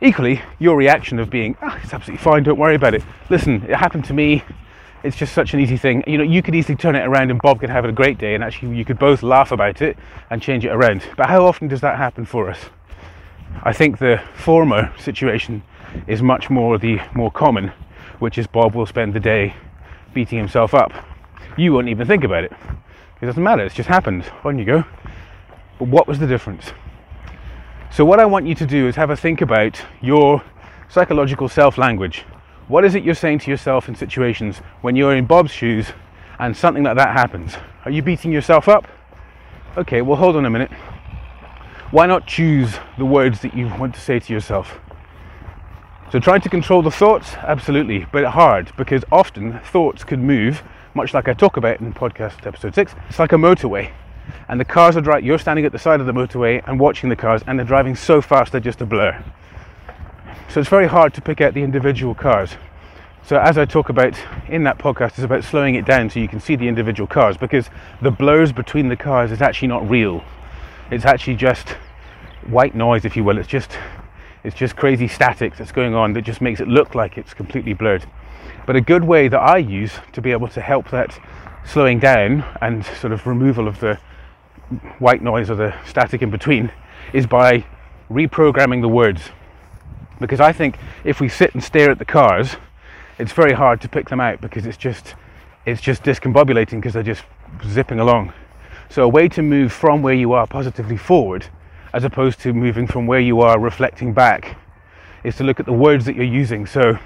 Equally, 0.00 0.40
your 0.58 0.76
reaction 0.76 1.18
of 1.18 1.30
being, 1.30 1.56
ah, 1.62 1.78
it's 1.82 1.92
absolutely 1.92 2.22
fine, 2.22 2.42
don't 2.42 2.58
worry 2.58 2.74
about 2.74 2.94
it. 2.94 3.04
Listen, 3.30 3.62
it 3.68 3.76
happened 3.76 4.04
to 4.06 4.14
me. 4.14 4.42
It's 5.04 5.16
just 5.16 5.32
such 5.32 5.52
an 5.52 5.60
easy 5.60 5.76
thing. 5.76 6.02
You 6.06 6.18
know, 6.18 6.24
you 6.24 6.42
could 6.42 6.54
easily 6.54 6.76
turn 6.76 6.96
it 6.96 7.06
around 7.06 7.30
and 7.30 7.40
Bob 7.40 7.60
could 7.60 7.70
have 7.70 7.84
a 7.84 7.92
great 7.92 8.18
day 8.18 8.34
and 8.34 8.42
actually 8.42 8.76
you 8.76 8.84
could 8.84 8.98
both 8.98 9.22
laugh 9.22 9.52
about 9.52 9.82
it 9.82 9.96
and 10.30 10.40
change 10.40 10.64
it 10.64 10.70
around. 10.70 11.02
But 11.16 11.26
how 11.26 11.44
often 11.44 11.68
does 11.68 11.80
that 11.80 11.98
happen 11.98 12.24
for 12.24 12.48
us? 12.48 12.58
I 13.62 13.72
think 13.72 13.98
the 13.98 14.20
former 14.34 14.92
situation 14.98 15.62
is 16.06 16.22
much 16.22 16.50
more 16.50 16.78
the 16.78 17.00
more 17.14 17.30
common, 17.30 17.72
which 18.18 18.38
is 18.38 18.46
Bob 18.46 18.74
will 18.74 18.86
spend 18.86 19.12
the 19.12 19.20
day 19.20 19.54
beating 20.14 20.38
himself 20.38 20.72
up. 20.72 20.92
You 21.56 21.72
won't 21.72 21.88
even 21.88 22.06
think 22.06 22.24
about 22.24 22.44
it. 22.44 22.52
It 23.20 23.26
doesn't 23.26 23.42
matter, 23.42 23.64
it's 23.64 23.74
just 23.74 23.88
happened. 23.88 24.24
On 24.44 24.58
you 24.58 24.64
go. 24.64 24.84
But 25.78 25.88
what 25.88 26.08
was 26.08 26.18
the 26.18 26.26
difference? 26.26 26.72
So, 27.92 28.06
what 28.06 28.20
I 28.20 28.24
want 28.24 28.46
you 28.46 28.54
to 28.54 28.64
do 28.64 28.88
is 28.88 28.96
have 28.96 29.10
a 29.10 29.16
think 29.16 29.42
about 29.42 29.78
your 30.00 30.42
psychological 30.88 31.46
self 31.46 31.76
language. 31.76 32.24
What 32.66 32.86
is 32.86 32.94
it 32.94 33.04
you're 33.04 33.14
saying 33.14 33.40
to 33.40 33.50
yourself 33.50 33.86
in 33.86 33.94
situations 33.94 34.62
when 34.80 34.96
you're 34.96 35.14
in 35.14 35.26
Bob's 35.26 35.50
shoes 35.50 35.88
and 36.38 36.56
something 36.56 36.84
like 36.84 36.96
that 36.96 37.12
happens? 37.12 37.54
Are 37.84 37.90
you 37.90 38.00
beating 38.00 38.32
yourself 38.32 38.66
up? 38.66 38.88
Okay, 39.76 40.00
well, 40.00 40.16
hold 40.16 40.36
on 40.36 40.46
a 40.46 40.50
minute. 40.50 40.70
Why 41.90 42.06
not 42.06 42.26
choose 42.26 42.78
the 42.96 43.04
words 43.04 43.42
that 43.42 43.54
you 43.54 43.66
want 43.78 43.94
to 43.94 44.00
say 44.00 44.18
to 44.18 44.32
yourself? 44.32 44.80
So 46.10 46.18
trying 46.18 46.40
to 46.40 46.48
control 46.48 46.80
the 46.80 46.90
thoughts, 46.90 47.34
absolutely, 47.34 48.06
but 48.10 48.24
hard 48.24 48.72
because 48.78 49.04
often 49.12 49.60
thoughts 49.64 50.02
can 50.02 50.24
move, 50.24 50.62
much 50.94 51.12
like 51.12 51.28
I 51.28 51.34
talk 51.34 51.58
about 51.58 51.80
in 51.80 51.92
podcast 51.92 52.46
episode 52.46 52.74
six. 52.74 52.94
It's 53.10 53.18
like 53.18 53.32
a 53.32 53.36
motorway, 53.36 53.92
and 54.48 54.60
the 54.60 54.64
cars 54.64 54.96
are 54.96 55.00
driving. 55.00 55.24
You're 55.24 55.38
standing 55.38 55.64
at 55.64 55.72
the 55.72 55.78
side 55.78 56.00
of 56.00 56.06
the 56.06 56.12
motorway 56.12 56.62
and 56.66 56.78
watching 56.78 57.08
the 57.08 57.16
cars, 57.16 57.42
and 57.46 57.58
they're 57.58 57.66
driving 57.66 57.96
so 57.96 58.20
fast 58.20 58.52
they're 58.52 58.60
just 58.60 58.80
a 58.80 58.86
blur. 58.86 59.22
So 60.48 60.60
it's 60.60 60.68
very 60.68 60.86
hard 60.86 61.14
to 61.14 61.22
pick 61.22 61.40
out 61.40 61.54
the 61.54 61.62
individual 61.62 62.14
cars. 62.14 62.50
So 63.24 63.38
as 63.38 63.56
I 63.56 63.64
talk 63.64 63.88
about 63.88 64.16
in 64.48 64.64
that 64.64 64.78
podcast, 64.78 65.10
it's 65.10 65.20
about 65.20 65.44
slowing 65.44 65.76
it 65.76 65.84
down 65.84 66.10
so 66.10 66.18
you 66.18 66.28
can 66.28 66.40
see 66.40 66.56
the 66.56 66.66
individual 66.66 67.06
cars 67.06 67.36
because 67.36 67.70
the 68.02 68.10
blurs 68.10 68.52
between 68.52 68.88
the 68.88 68.96
cars 68.96 69.30
is 69.30 69.40
actually 69.40 69.68
not 69.68 69.88
real. 69.88 70.24
It's 70.90 71.04
actually 71.04 71.36
just 71.36 71.70
white 72.48 72.74
noise, 72.74 73.04
if 73.04 73.16
you 73.16 73.24
will. 73.24 73.38
It's 73.38 73.48
just 73.48 73.78
it's 74.44 74.56
just 74.56 74.74
crazy 74.74 75.06
static 75.06 75.56
that's 75.56 75.70
going 75.70 75.94
on 75.94 76.14
that 76.14 76.22
just 76.22 76.40
makes 76.40 76.60
it 76.60 76.66
look 76.66 76.96
like 76.96 77.16
it's 77.16 77.32
completely 77.32 77.74
blurred. 77.74 78.04
But 78.66 78.74
a 78.74 78.80
good 78.80 79.04
way 79.04 79.28
that 79.28 79.40
I 79.40 79.58
use 79.58 79.92
to 80.12 80.20
be 80.20 80.32
able 80.32 80.48
to 80.48 80.60
help 80.60 80.90
that 80.90 81.18
slowing 81.64 82.00
down 82.00 82.44
and 82.60 82.84
sort 82.84 83.12
of 83.12 83.26
removal 83.26 83.68
of 83.68 83.78
the 83.78 83.98
white 84.98 85.22
noise 85.22 85.50
or 85.50 85.56
the 85.56 85.74
static 85.86 86.22
in 86.22 86.30
between 86.30 86.72
is 87.12 87.26
by 87.26 87.64
reprogramming 88.10 88.80
the 88.80 88.88
words. 88.88 89.30
Because 90.20 90.40
I 90.40 90.52
think 90.52 90.78
if 91.04 91.20
we 91.20 91.28
sit 91.28 91.54
and 91.54 91.62
stare 91.62 91.90
at 91.90 91.98
the 91.98 92.04
cars, 92.04 92.56
it's 93.18 93.32
very 93.32 93.52
hard 93.52 93.80
to 93.82 93.88
pick 93.88 94.08
them 94.08 94.20
out 94.20 94.40
because 94.40 94.66
it's 94.66 94.76
just 94.76 95.14
it's 95.64 95.80
just 95.80 96.02
discombobulating 96.02 96.80
because 96.80 96.94
they're 96.94 97.02
just 97.02 97.24
zipping 97.66 98.00
along. 98.00 98.32
So 98.88 99.04
a 99.04 99.08
way 99.08 99.28
to 99.28 99.42
move 99.42 99.72
from 99.72 100.02
where 100.02 100.14
you 100.14 100.32
are 100.32 100.46
positively 100.46 100.96
forward 100.96 101.46
as 101.92 102.04
opposed 102.04 102.40
to 102.40 102.52
moving 102.52 102.86
from 102.86 103.06
where 103.06 103.20
you 103.20 103.40
are 103.40 103.58
reflecting 103.58 104.12
back 104.12 104.56
is 105.24 105.36
to 105.36 105.44
look 105.44 105.60
at 105.60 105.66
the 105.66 105.72
words 105.72 106.04
that 106.06 106.16
you're 106.16 106.24
using 106.24 106.66
so 106.66 106.98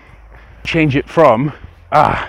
change 0.64 0.96
it 0.96 1.08
from 1.08 1.52
ah 1.92 2.28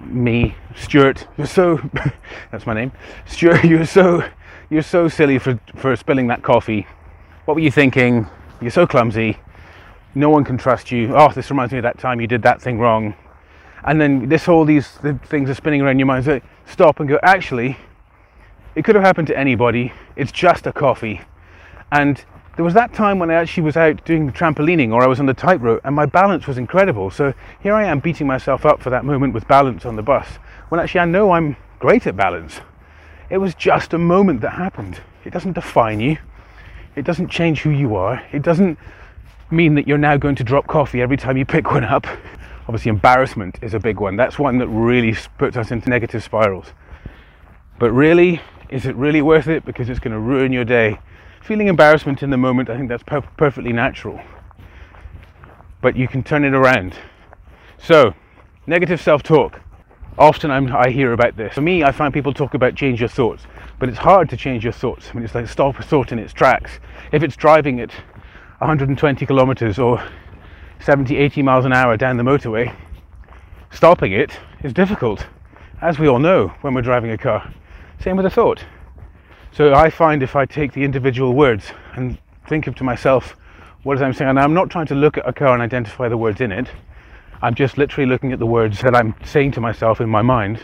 me 0.00 0.54
stuart 0.76 1.26
you're 1.36 1.46
so 1.46 1.80
that's 2.50 2.66
my 2.66 2.74
name. 2.74 2.92
Stuart 3.26 3.64
you're 3.64 3.86
so 3.86 4.24
you're 4.70 4.82
so 4.82 5.08
silly 5.08 5.38
for 5.38 5.58
for 5.76 5.94
spilling 5.96 6.26
that 6.28 6.42
coffee. 6.42 6.86
What 7.44 7.54
were 7.54 7.60
you 7.60 7.70
thinking? 7.70 8.26
You're 8.60 8.70
so 8.70 8.86
clumsy. 8.86 9.38
No 10.14 10.30
one 10.30 10.44
can 10.44 10.58
trust 10.58 10.90
you. 10.90 11.14
Oh 11.16 11.30
this 11.32 11.50
reminds 11.50 11.72
me 11.72 11.78
of 11.78 11.82
that 11.82 11.98
time 11.98 12.20
you 12.20 12.26
did 12.26 12.42
that 12.42 12.60
thing 12.60 12.78
wrong. 12.78 13.14
And 13.84 14.00
then 14.00 14.28
this 14.28 14.48
all 14.48 14.64
these 14.64 14.98
the 15.02 15.14
things 15.26 15.48
are 15.50 15.54
spinning 15.54 15.80
around 15.80 15.98
your 15.98 16.06
mind. 16.06 16.24
So 16.24 16.40
stop 16.66 17.00
and 17.00 17.08
go 17.08 17.18
actually 17.22 17.76
it 18.74 18.84
could 18.84 18.94
have 18.94 19.04
happened 19.04 19.26
to 19.28 19.38
anybody. 19.38 19.92
It's 20.16 20.32
just 20.32 20.66
a 20.66 20.72
coffee. 20.72 21.20
And 21.92 22.24
there 22.60 22.64
was 22.66 22.74
that 22.74 22.92
time 22.92 23.18
when 23.18 23.30
I 23.30 23.36
actually 23.36 23.62
was 23.62 23.78
out 23.78 24.04
doing 24.04 24.26
the 24.26 24.32
trampolining 24.32 24.92
or 24.92 25.02
I 25.02 25.06
was 25.06 25.18
on 25.18 25.24
the 25.24 25.32
tightrope 25.32 25.80
and 25.82 25.96
my 25.96 26.04
balance 26.04 26.46
was 26.46 26.58
incredible. 26.58 27.10
So 27.10 27.32
here 27.62 27.72
I 27.72 27.86
am 27.86 28.00
beating 28.00 28.26
myself 28.26 28.66
up 28.66 28.82
for 28.82 28.90
that 28.90 29.02
moment 29.02 29.32
with 29.32 29.48
balance 29.48 29.86
on 29.86 29.96
the 29.96 30.02
bus 30.02 30.28
when 30.68 30.78
actually 30.78 31.00
I 31.00 31.04
know 31.06 31.30
I'm 31.30 31.56
great 31.78 32.06
at 32.06 32.18
balance. 32.18 32.60
It 33.30 33.38
was 33.38 33.54
just 33.54 33.94
a 33.94 33.98
moment 33.98 34.42
that 34.42 34.50
happened. 34.50 35.00
It 35.24 35.32
doesn't 35.32 35.54
define 35.54 36.00
you, 36.00 36.18
it 36.96 37.06
doesn't 37.06 37.30
change 37.30 37.62
who 37.62 37.70
you 37.70 37.94
are, 37.94 38.22
it 38.30 38.42
doesn't 38.42 38.78
mean 39.50 39.74
that 39.76 39.88
you're 39.88 39.96
now 39.96 40.18
going 40.18 40.34
to 40.34 40.44
drop 40.44 40.66
coffee 40.66 41.00
every 41.00 41.16
time 41.16 41.38
you 41.38 41.46
pick 41.46 41.70
one 41.70 41.84
up. 41.84 42.06
Obviously, 42.68 42.90
embarrassment 42.90 43.58
is 43.62 43.72
a 43.72 43.80
big 43.80 44.00
one. 44.00 44.16
That's 44.16 44.38
one 44.38 44.58
that 44.58 44.68
really 44.68 45.16
puts 45.38 45.56
us 45.56 45.70
into 45.70 45.88
negative 45.88 46.22
spirals. 46.22 46.66
But 47.78 47.90
really, 47.92 48.42
is 48.68 48.84
it 48.84 48.94
really 48.96 49.22
worth 49.22 49.48
it? 49.48 49.64
Because 49.64 49.88
it's 49.88 49.98
going 49.98 50.12
to 50.12 50.20
ruin 50.20 50.52
your 50.52 50.66
day 50.66 50.98
feeling 51.40 51.68
embarrassment 51.68 52.22
in 52.22 52.30
the 52.30 52.36
moment, 52.36 52.70
I 52.70 52.76
think 52.76 52.88
that's 52.88 53.02
per- 53.02 53.20
perfectly 53.20 53.72
natural. 53.72 54.20
But 55.80 55.96
you 55.96 56.06
can 56.06 56.22
turn 56.22 56.44
it 56.44 56.54
around. 56.54 56.94
So, 57.78 58.14
negative 58.66 59.00
self 59.00 59.22
talk. 59.22 59.60
Often 60.18 60.50
I'm, 60.50 60.74
i 60.74 60.90
hear 60.90 61.12
about 61.12 61.36
this. 61.36 61.54
For 61.54 61.62
me, 61.62 61.82
I 61.82 61.92
find 61.92 62.12
people 62.12 62.34
talk 62.34 62.52
about 62.54 62.74
change 62.74 63.00
your 63.00 63.08
thoughts, 63.08 63.44
but 63.78 63.88
it's 63.88 63.98
hard 63.98 64.28
to 64.30 64.36
change 64.36 64.64
your 64.64 64.72
thoughts. 64.72 65.08
I 65.10 65.14
mean, 65.14 65.24
it's 65.24 65.34
like 65.34 65.48
stop 65.48 65.78
a 65.78 65.82
thought 65.82 66.12
in 66.12 66.18
its 66.18 66.32
tracks. 66.32 66.78
If 67.10 67.22
it's 67.22 67.36
driving 67.36 67.80
at 67.80 67.90
120 68.58 69.24
kilometers 69.24 69.78
or 69.78 70.04
70, 70.80 71.16
80 71.16 71.42
miles 71.42 71.64
an 71.64 71.72
hour 71.72 71.96
down 71.96 72.18
the 72.18 72.22
motorway, 72.22 72.74
stopping 73.70 74.12
it 74.12 74.38
is 74.62 74.74
difficult, 74.74 75.26
as 75.80 75.98
we 75.98 76.08
all 76.08 76.18
know 76.18 76.48
when 76.60 76.74
we're 76.74 76.82
driving 76.82 77.10
a 77.12 77.18
car. 77.18 77.52
Same 77.98 78.16
with 78.16 78.26
a 78.26 78.30
thought. 78.30 78.64
So 79.52 79.74
I 79.74 79.90
find 79.90 80.22
if 80.22 80.36
I 80.36 80.46
take 80.46 80.72
the 80.72 80.84
individual 80.84 81.34
words 81.34 81.72
and 81.94 82.16
think 82.48 82.68
of 82.68 82.76
to 82.76 82.84
myself, 82.84 83.36
what 83.82 83.96
is 83.96 84.02
I'm 84.02 84.12
saying? 84.12 84.30
And 84.30 84.38
I'm 84.38 84.54
not 84.54 84.70
trying 84.70 84.86
to 84.86 84.94
look 84.94 85.18
at 85.18 85.28
a 85.28 85.32
car 85.32 85.52
and 85.54 85.62
identify 85.62 86.08
the 86.08 86.16
words 86.16 86.40
in 86.40 86.52
it. 86.52 86.68
I'm 87.42 87.54
just 87.54 87.76
literally 87.76 88.08
looking 88.08 88.32
at 88.32 88.38
the 88.38 88.46
words 88.46 88.80
that 88.82 88.94
I'm 88.94 89.14
saying 89.24 89.52
to 89.52 89.60
myself 89.60 90.00
in 90.00 90.08
my 90.08 90.22
mind 90.22 90.60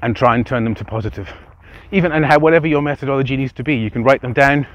and 0.00 0.16
try 0.16 0.34
and 0.34 0.46
turn 0.46 0.64
them 0.64 0.74
to 0.76 0.84
positive. 0.84 1.28
Even 1.92 2.12
and 2.12 2.24
how 2.24 2.38
whatever 2.38 2.66
your 2.66 2.80
methodology 2.80 3.36
needs 3.36 3.52
to 3.54 3.62
be, 3.62 3.74
you 3.76 3.90
can 3.90 4.02
write 4.02 4.22
them 4.22 4.32
down. 4.32 4.66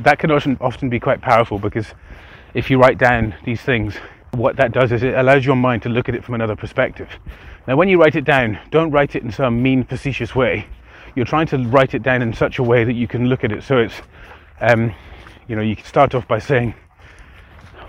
That 0.00 0.18
can 0.18 0.30
often, 0.30 0.58
often 0.60 0.90
be 0.90 1.00
quite 1.00 1.22
powerful 1.22 1.58
because 1.58 1.86
if 2.52 2.68
you 2.68 2.78
write 2.78 2.98
down 2.98 3.34
these 3.44 3.62
things, 3.62 3.94
what 4.32 4.56
that 4.56 4.72
does 4.72 4.92
is 4.92 5.02
it 5.02 5.14
allows 5.14 5.46
your 5.46 5.56
mind 5.56 5.82
to 5.82 5.88
look 5.88 6.08
at 6.08 6.14
it 6.14 6.24
from 6.24 6.34
another 6.34 6.56
perspective. 6.56 7.08
Now, 7.66 7.76
when 7.76 7.88
you 7.88 7.98
write 7.98 8.16
it 8.16 8.24
down, 8.24 8.58
don't 8.70 8.90
write 8.90 9.16
it 9.16 9.22
in 9.22 9.32
some 9.32 9.62
mean, 9.62 9.82
facetious 9.84 10.34
way. 10.34 10.66
You're 11.16 11.24
trying 11.24 11.46
to 11.48 11.58
write 11.58 11.94
it 11.94 12.02
down 12.02 12.22
in 12.22 12.32
such 12.32 12.58
a 12.58 12.62
way 12.62 12.84
that 12.84 12.92
you 12.92 13.08
can 13.08 13.26
look 13.26 13.42
at 13.42 13.50
it. 13.50 13.64
So 13.64 13.78
it's, 13.78 13.94
um, 14.60 14.94
you 15.48 15.56
know, 15.56 15.62
you 15.62 15.74
can 15.74 15.86
start 15.86 16.14
off 16.14 16.28
by 16.28 16.38
saying, 16.38 16.74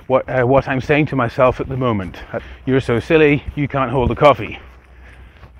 what, 0.07 0.27
uh, 0.29 0.45
what 0.45 0.67
I'm 0.69 0.79
saying 0.79 1.07
to 1.07 1.17
myself 1.17 1.59
at 1.59 1.67
the 1.67 1.75
moment. 1.75 2.17
You're 2.65 2.79
so 2.79 3.01
silly, 3.01 3.43
you 3.55 3.67
can't 3.67 3.91
hold 3.91 4.09
a 4.11 4.15
coffee. 4.15 4.57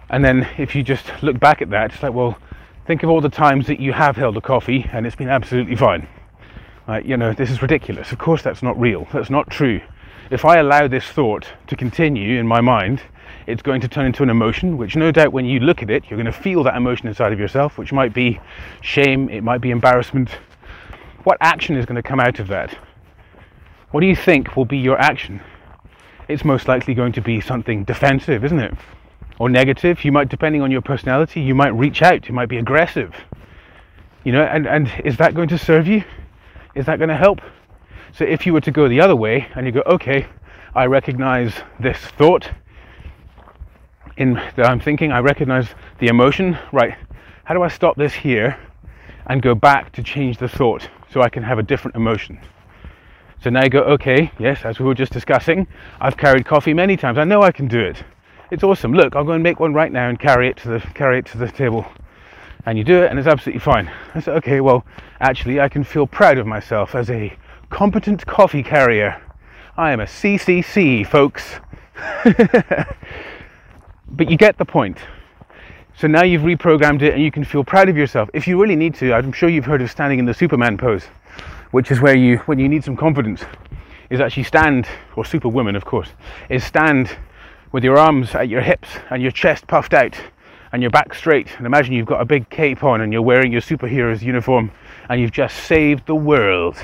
And 0.10 0.24
then 0.24 0.48
if 0.58 0.74
you 0.74 0.82
just 0.84 1.12
look 1.22 1.38
back 1.40 1.62
at 1.62 1.70
that, 1.72 1.94
it's 1.94 2.02
like, 2.02 2.14
well, 2.14 2.38
think 2.86 3.04
of 3.04 3.10
all 3.10 3.20
the 3.20 3.30
times 3.30 3.68
that 3.68 3.82
you 3.82 3.92
have 3.92 4.16
held 4.16 4.38
a 4.38 4.42
coffee 4.42 4.90
and 4.94 5.06
it's 5.06 5.18
been 5.18 5.28
absolutely 5.28 5.76
fine. 5.76 6.08
Right, 6.88 7.06
you 7.06 7.18
know, 7.18 7.34
this 7.34 7.52
is 7.52 7.62
ridiculous. 7.62 8.14
Of 8.14 8.18
course, 8.18 8.42
that's 8.42 8.64
not 8.64 8.80
real. 8.80 9.06
That's 9.12 9.30
not 9.30 9.50
true. 9.50 9.82
If 10.30 10.44
I 10.44 10.58
allow 10.58 10.90
this 10.90 11.06
thought 11.06 11.48
to 11.68 11.76
continue 11.78 12.38
in 12.38 12.46
my 12.46 12.60
mind, 12.60 13.02
it's 13.46 13.62
going 13.62 13.80
to 13.80 13.88
turn 13.88 14.06
into 14.06 14.24
an 14.24 14.30
emotion, 14.30 14.78
which 14.78 14.98
no 14.98 15.10
doubt 15.10 15.32
when 15.32 15.46
you 15.46 15.62
look 15.62 15.82
at 15.82 15.90
it, 15.90 16.04
you're 16.10 16.22
going 16.22 16.26
to 16.26 16.34
feel 16.34 16.64
that 16.64 16.76
emotion 16.76 17.08
inside 17.08 17.32
of 17.32 17.40
yourself, 17.40 17.78
which 17.78 17.94
might 17.94 18.14
be 18.14 18.42
shame, 18.82 19.30
it 19.30 19.42
might 19.42 19.62
be 19.62 19.72
embarrassment. 19.72 20.30
What 21.24 21.38
action 21.40 21.78
is 21.78 21.86
going 21.86 21.96
to 21.96 22.04
come 22.04 22.20
out 22.20 22.40
of 22.40 22.50
that? 22.50 22.78
What 23.92 24.02
do 24.02 24.08
you 24.08 24.18
think 24.18 24.58
will 24.58 24.66
be 24.66 24.78
your 24.78 25.00
action? 25.00 25.40
It's 26.28 26.44
most 26.44 26.68
likely 26.68 26.94
going 26.94 27.14
to 27.14 27.22
be 27.22 27.40
something 27.40 27.86
defensive, 27.86 28.44
isn't 28.44 28.60
it? 28.60 28.74
Or 29.40 29.50
negative. 29.50 30.04
You 30.04 30.12
might, 30.12 30.28
depending 30.28 30.62
on 30.62 30.72
your 30.72 30.82
personality, 30.82 31.40
you 31.40 31.56
might 31.56 31.70
reach 31.70 32.02
out, 32.02 32.28
you 32.28 32.34
might 32.34 32.50
be 32.50 32.58
aggressive. 32.58 33.16
You 34.26 34.34
know, 34.34 34.44
and, 34.44 34.68
and 34.68 34.92
is 35.06 35.16
that 35.18 35.36
going 35.36 35.48
to 35.50 35.58
serve 35.58 35.88
you? 35.88 36.04
Is 36.76 36.86
that 36.88 36.98
going 36.98 37.10
to 37.10 37.16
help? 37.16 37.40
So 38.18 38.26
if 38.26 38.48
you 38.48 38.54
were 38.54 38.62
to 38.62 38.72
go 38.72 38.88
the 38.88 39.00
other 39.00 39.16
way 39.16 39.48
and 39.54 39.68
you 39.68 39.72
go, 39.72 39.84
okay, 39.86 40.26
I 40.74 40.88
recognize 40.88 41.54
this 41.80 42.00
thought 42.00 42.50
in 44.18 44.34
that 44.34 44.66
I'm 44.66 44.80
thinking, 44.80 45.12
I 45.12 45.20
recognize 45.20 45.68
the 46.00 46.08
emotion, 46.08 46.58
right? 46.72 46.96
How 47.44 47.54
do 47.54 47.62
I 47.62 47.68
stop 47.68 47.96
this 47.96 48.14
here 48.14 48.58
and 49.28 49.40
go 49.40 49.54
back 49.54 49.92
to 49.92 50.02
change 50.02 50.40
the 50.40 50.50
thought 50.50 50.90
so 51.12 51.22
I 51.22 51.30
can 51.30 51.44
have 51.44 51.60
a 51.60 51.64
different 51.64 51.96
emotion? 51.96 52.40
So 53.44 53.52
now 53.52 53.64
you 53.64 53.70
go, 53.70 53.82
okay, 53.82 54.32
yes, 54.40 54.66
as 54.66 54.80
we 54.80 54.86
were 54.88 54.96
just 54.96 55.14
discussing, 55.14 55.68
I've 56.02 56.18
carried 56.18 56.44
coffee 56.44 56.74
many 56.74 56.98
times. 56.98 57.20
I 57.20 57.24
know 57.24 57.44
I 57.44 57.52
can 57.52 57.68
do 57.68 57.80
it. 57.80 58.04
It's 58.50 58.64
awesome. 58.64 58.94
Look, 58.94 59.16
I'll 59.16 59.26
go 59.26 59.34
and 59.34 59.44
make 59.44 59.60
one 59.60 59.76
right 59.76 59.92
now 59.92 60.10
and 60.10 60.20
carry 60.20 60.48
it 60.48 60.58
to 60.58 60.70
the 60.70 60.80
carry 60.96 61.20
it 61.20 61.28
to 61.28 61.38
the 61.38 61.52
table 61.52 61.86
and 62.66 62.80
you 62.80 62.84
do 62.84 63.04
it 63.04 63.12
and 63.12 63.20
it's 63.20 63.28
absolutely 63.28 63.60
fine. 63.60 63.92
I 64.16 64.22
said, 64.22 64.38
okay, 64.38 64.60
well, 64.60 64.84
actually, 65.20 65.60
I 65.60 65.70
can 65.70 65.84
feel 65.84 66.08
proud 66.08 66.40
of 66.40 66.48
myself 66.48 66.96
as 66.96 67.12
a 67.12 67.38
competent 67.70 68.26
coffee 68.26 68.64
carrier. 68.64 69.22
I 69.76 69.92
am 69.92 70.00
a 70.00 70.06
CCC, 70.06 71.06
folks. 71.06 71.44
but 74.10 74.30
you 74.30 74.38
get 74.38 74.58
the 74.58 74.66
point. 74.66 74.98
So 75.96 76.08
now 76.08 76.24
you've 76.24 76.44
reprogrammed 76.44 77.02
it 77.02 77.14
and 77.14 77.24
you 77.24 77.32
can 77.32 77.44
feel 77.44 77.64
proud 77.64 77.90
of 77.90 77.98
yourself. 77.98 78.30
If 78.34 78.48
you 78.48 78.62
really 78.62 78.76
need 78.76 78.94
to, 78.96 79.14
I'm 79.14 79.32
sure 79.32 79.50
you've 79.50 79.66
heard 79.66 79.82
of 79.82 79.90
standing 79.90 80.20
in 80.20 80.26
the 80.26 80.34
Superman 80.34 80.78
pose, 80.78 81.06
which 81.72 81.92
is 81.92 82.02
where 82.02 82.16
you, 82.16 82.38
when 82.40 82.60
you 82.60 82.70
need 82.70 82.84
some 82.84 82.96
confidence, 82.96 83.44
is 84.10 84.20
actually 84.20 84.44
stand, 84.44 84.88
or 85.16 85.26
Superwoman, 85.26 85.76
of 85.76 85.86
course, 85.86 86.10
is 86.50 86.64
stand 86.64 87.18
with 87.72 87.84
your 87.84 87.98
arms 87.98 88.36
at 88.36 88.48
your 88.48 88.62
hips 88.62 88.90
and 89.10 89.22
your 89.22 89.32
chest 89.32 89.68
puffed 89.68 89.94
out 89.94 90.16
and 90.72 90.82
your 90.82 90.92
back 90.92 91.14
straight. 91.14 91.50
And 91.58 91.66
imagine 91.66 91.94
you've 91.94 92.06
got 92.06 92.22
a 92.22 92.26
big 92.26 92.50
cape 92.50 92.84
on 92.84 93.02
and 93.02 93.12
you're 93.12 93.22
wearing 93.22 93.52
your 93.52 93.62
superhero's 93.62 94.24
uniform 94.24 94.72
and 95.10 95.20
you've 95.20 95.32
just 95.32 95.66
saved 95.66 96.06
the 96.06 96.16
world. 96.16 96.78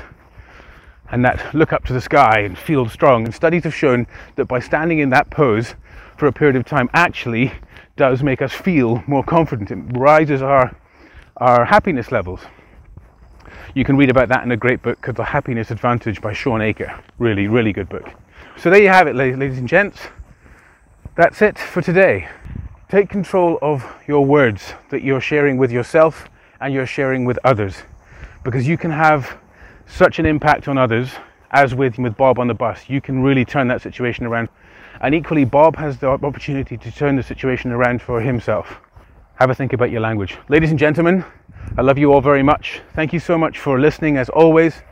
And 1.10 1.24
that 1.24 1.54
look 1.54 1.72
up 1.72 1.84
to 1.84 1.92
the 1.92 2.00
sky 2.00 2.40
and 2.40 2.56
feel 2.56 2.88
strong. 2.88 3.24
And 3.24 3.34
studies 3.34 3.64
have 3.64 3.74
shown 3.74 4.06
that 4.36 4.46
by 4.46 4.58
standing 4.58 4.98
in 4.98 5.10
that 5.10 5.30
pose 5.30 5.74
for 6.16 6.26
a 6.26 6.32
period 6.32 6.56
of 6.56 6.64
time 6.64 6.88
actually 6.94 7.52
does 7.96 8.22
make 8.22 8.42
us 8.42 8.52
feel 8.52 9.02
more 9.06 9.22
confident. 9.22 9.70
It 9.70 9.98
rises 9.98 10.42
our, 10.42 10.74
our 11.36 11.64
happiness 11.64 12.10
levels. 12.10 12.40
You 13.74 13.84
can 13.84 13.96
read 13.96 14.10
about 14.10 14.28
that 14.28 14.44
in 14.44 14.52
a 14.52 14.56
great 14.56 14.82
book 14.82 15.00
called 15.02 15.16
The 15.16 15.24
Happiness 15.24 15.70
Advantage 15.70 16.20
by 16.20 16.32
Shawn 16.32 16.62
Achor. 16.62 17.02
Really, 17.18 17.48
really 17.48 17.72
good 17.72 17.88
book. 17.88 18.08
So 18.56 18.70
there 18.70 18.80
you 18.80 18.88
have 18.88 19.06
it, 19.06 19.16
ladies 19.16 19.58
and 19.58 19.68
gents. 19.68 20.00
That's 21.16 21.42
it 21.42 21.58
for 21.58 21.82
today. 21.82 22.28
Take 22.88 23.08
control 23.08 23.58
of 23.62 23.84
your 24.06 24.24
words 24.24 24.74
that 24.90 25.02
you're 25.02 25.20
sharing 25.20 25.56
with 25.56 25.72
yourself 25.72 26.28
and 26.60 26.72
you're 26.72 26.86
sharing 26.86 27.24
with 27.24 27.38
others 27.44 27.82
because 28.44 28.68
you 28.68 28.78
can 28.78 28.90
have 28.90 29.36
such 29.86 30.18
an 30.18 30.26
impact 30.26 30.68
on 30.68 30.78
others 30.78 31.10
as 31.50 31.74
with 31.74 31.98
with 31.98 32.16
Bob 32.16 32.38
on 32.38 32.48
the 32.48 32.54
bus. 32.54 32.88
You 32.88 33.00
can 33.00 33.22
really 33.22 33.44
turn 33.44 33.68
that 33.68 33.80
situation 33.82 34.26
around. 34.26 34.48
And 35.00 35.14
equally 35.14 35.44
Bob 35.44 35.76
has 35.76 35.98
the 35.98 36.08
opportunity 36.08 36.76
to 36.76 36.90
turn 36.90 37.16
the 37.16 37.22
situation 37.22 37.72
around 37.72 38.02
for 38.02 38.20
himself. 38.20 38.80
Have 39.36 39.50
a 39.50 39.54
think 39.54 39.72
about 39.72 39.90
your 39.90 40.00
language. 40.00 40.36
Ladies 40.48 40.70
and 40.70 40.78
gentlemen, 40.78 41.24
I 41.76 41.82
love 41.82 41.98
you 41.98 42.12
all 42.12 42.20
very 42.20 42.42
much. 42.42 42.80
Thank 42.94 43.12
you 43.12 43.20
so 43.20 43.36
much 43.36 43.58
for 43.58 43.80
listening 43.80 44.16
as 44.16 44.28
always. 44.28 44.82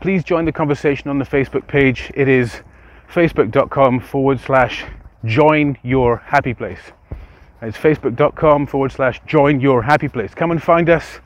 Please 0.00 0.22
join 0.22 0.44
the 0.44 0.52
conversation 0.52 1.10
on 1.10 1.18
the 1.18 1.24
Facebook 1.24 1.66
page. 1.66 2.10
It 2.14 2.28
is 2.28 2.62
facebook.com 3.12 4.00
forward 4.00 4.38
slash 4.38 4.84
join 5.24 5.76
your 5.82 6.18
happy 6.18 6.54
place. 6.54 6.80
It's 7.60 7.76
facebook.com 7.76 8.68
forward 8.68 8.92
slash 8.92 9.20
join 9.26 9.60
your 9.60 9.82
happy 9.82 10.08
place. 10.08 10.32
Come 10.34 10.52
and 10.52 10.62
find 10.62 10.88
us. 10.88 11.20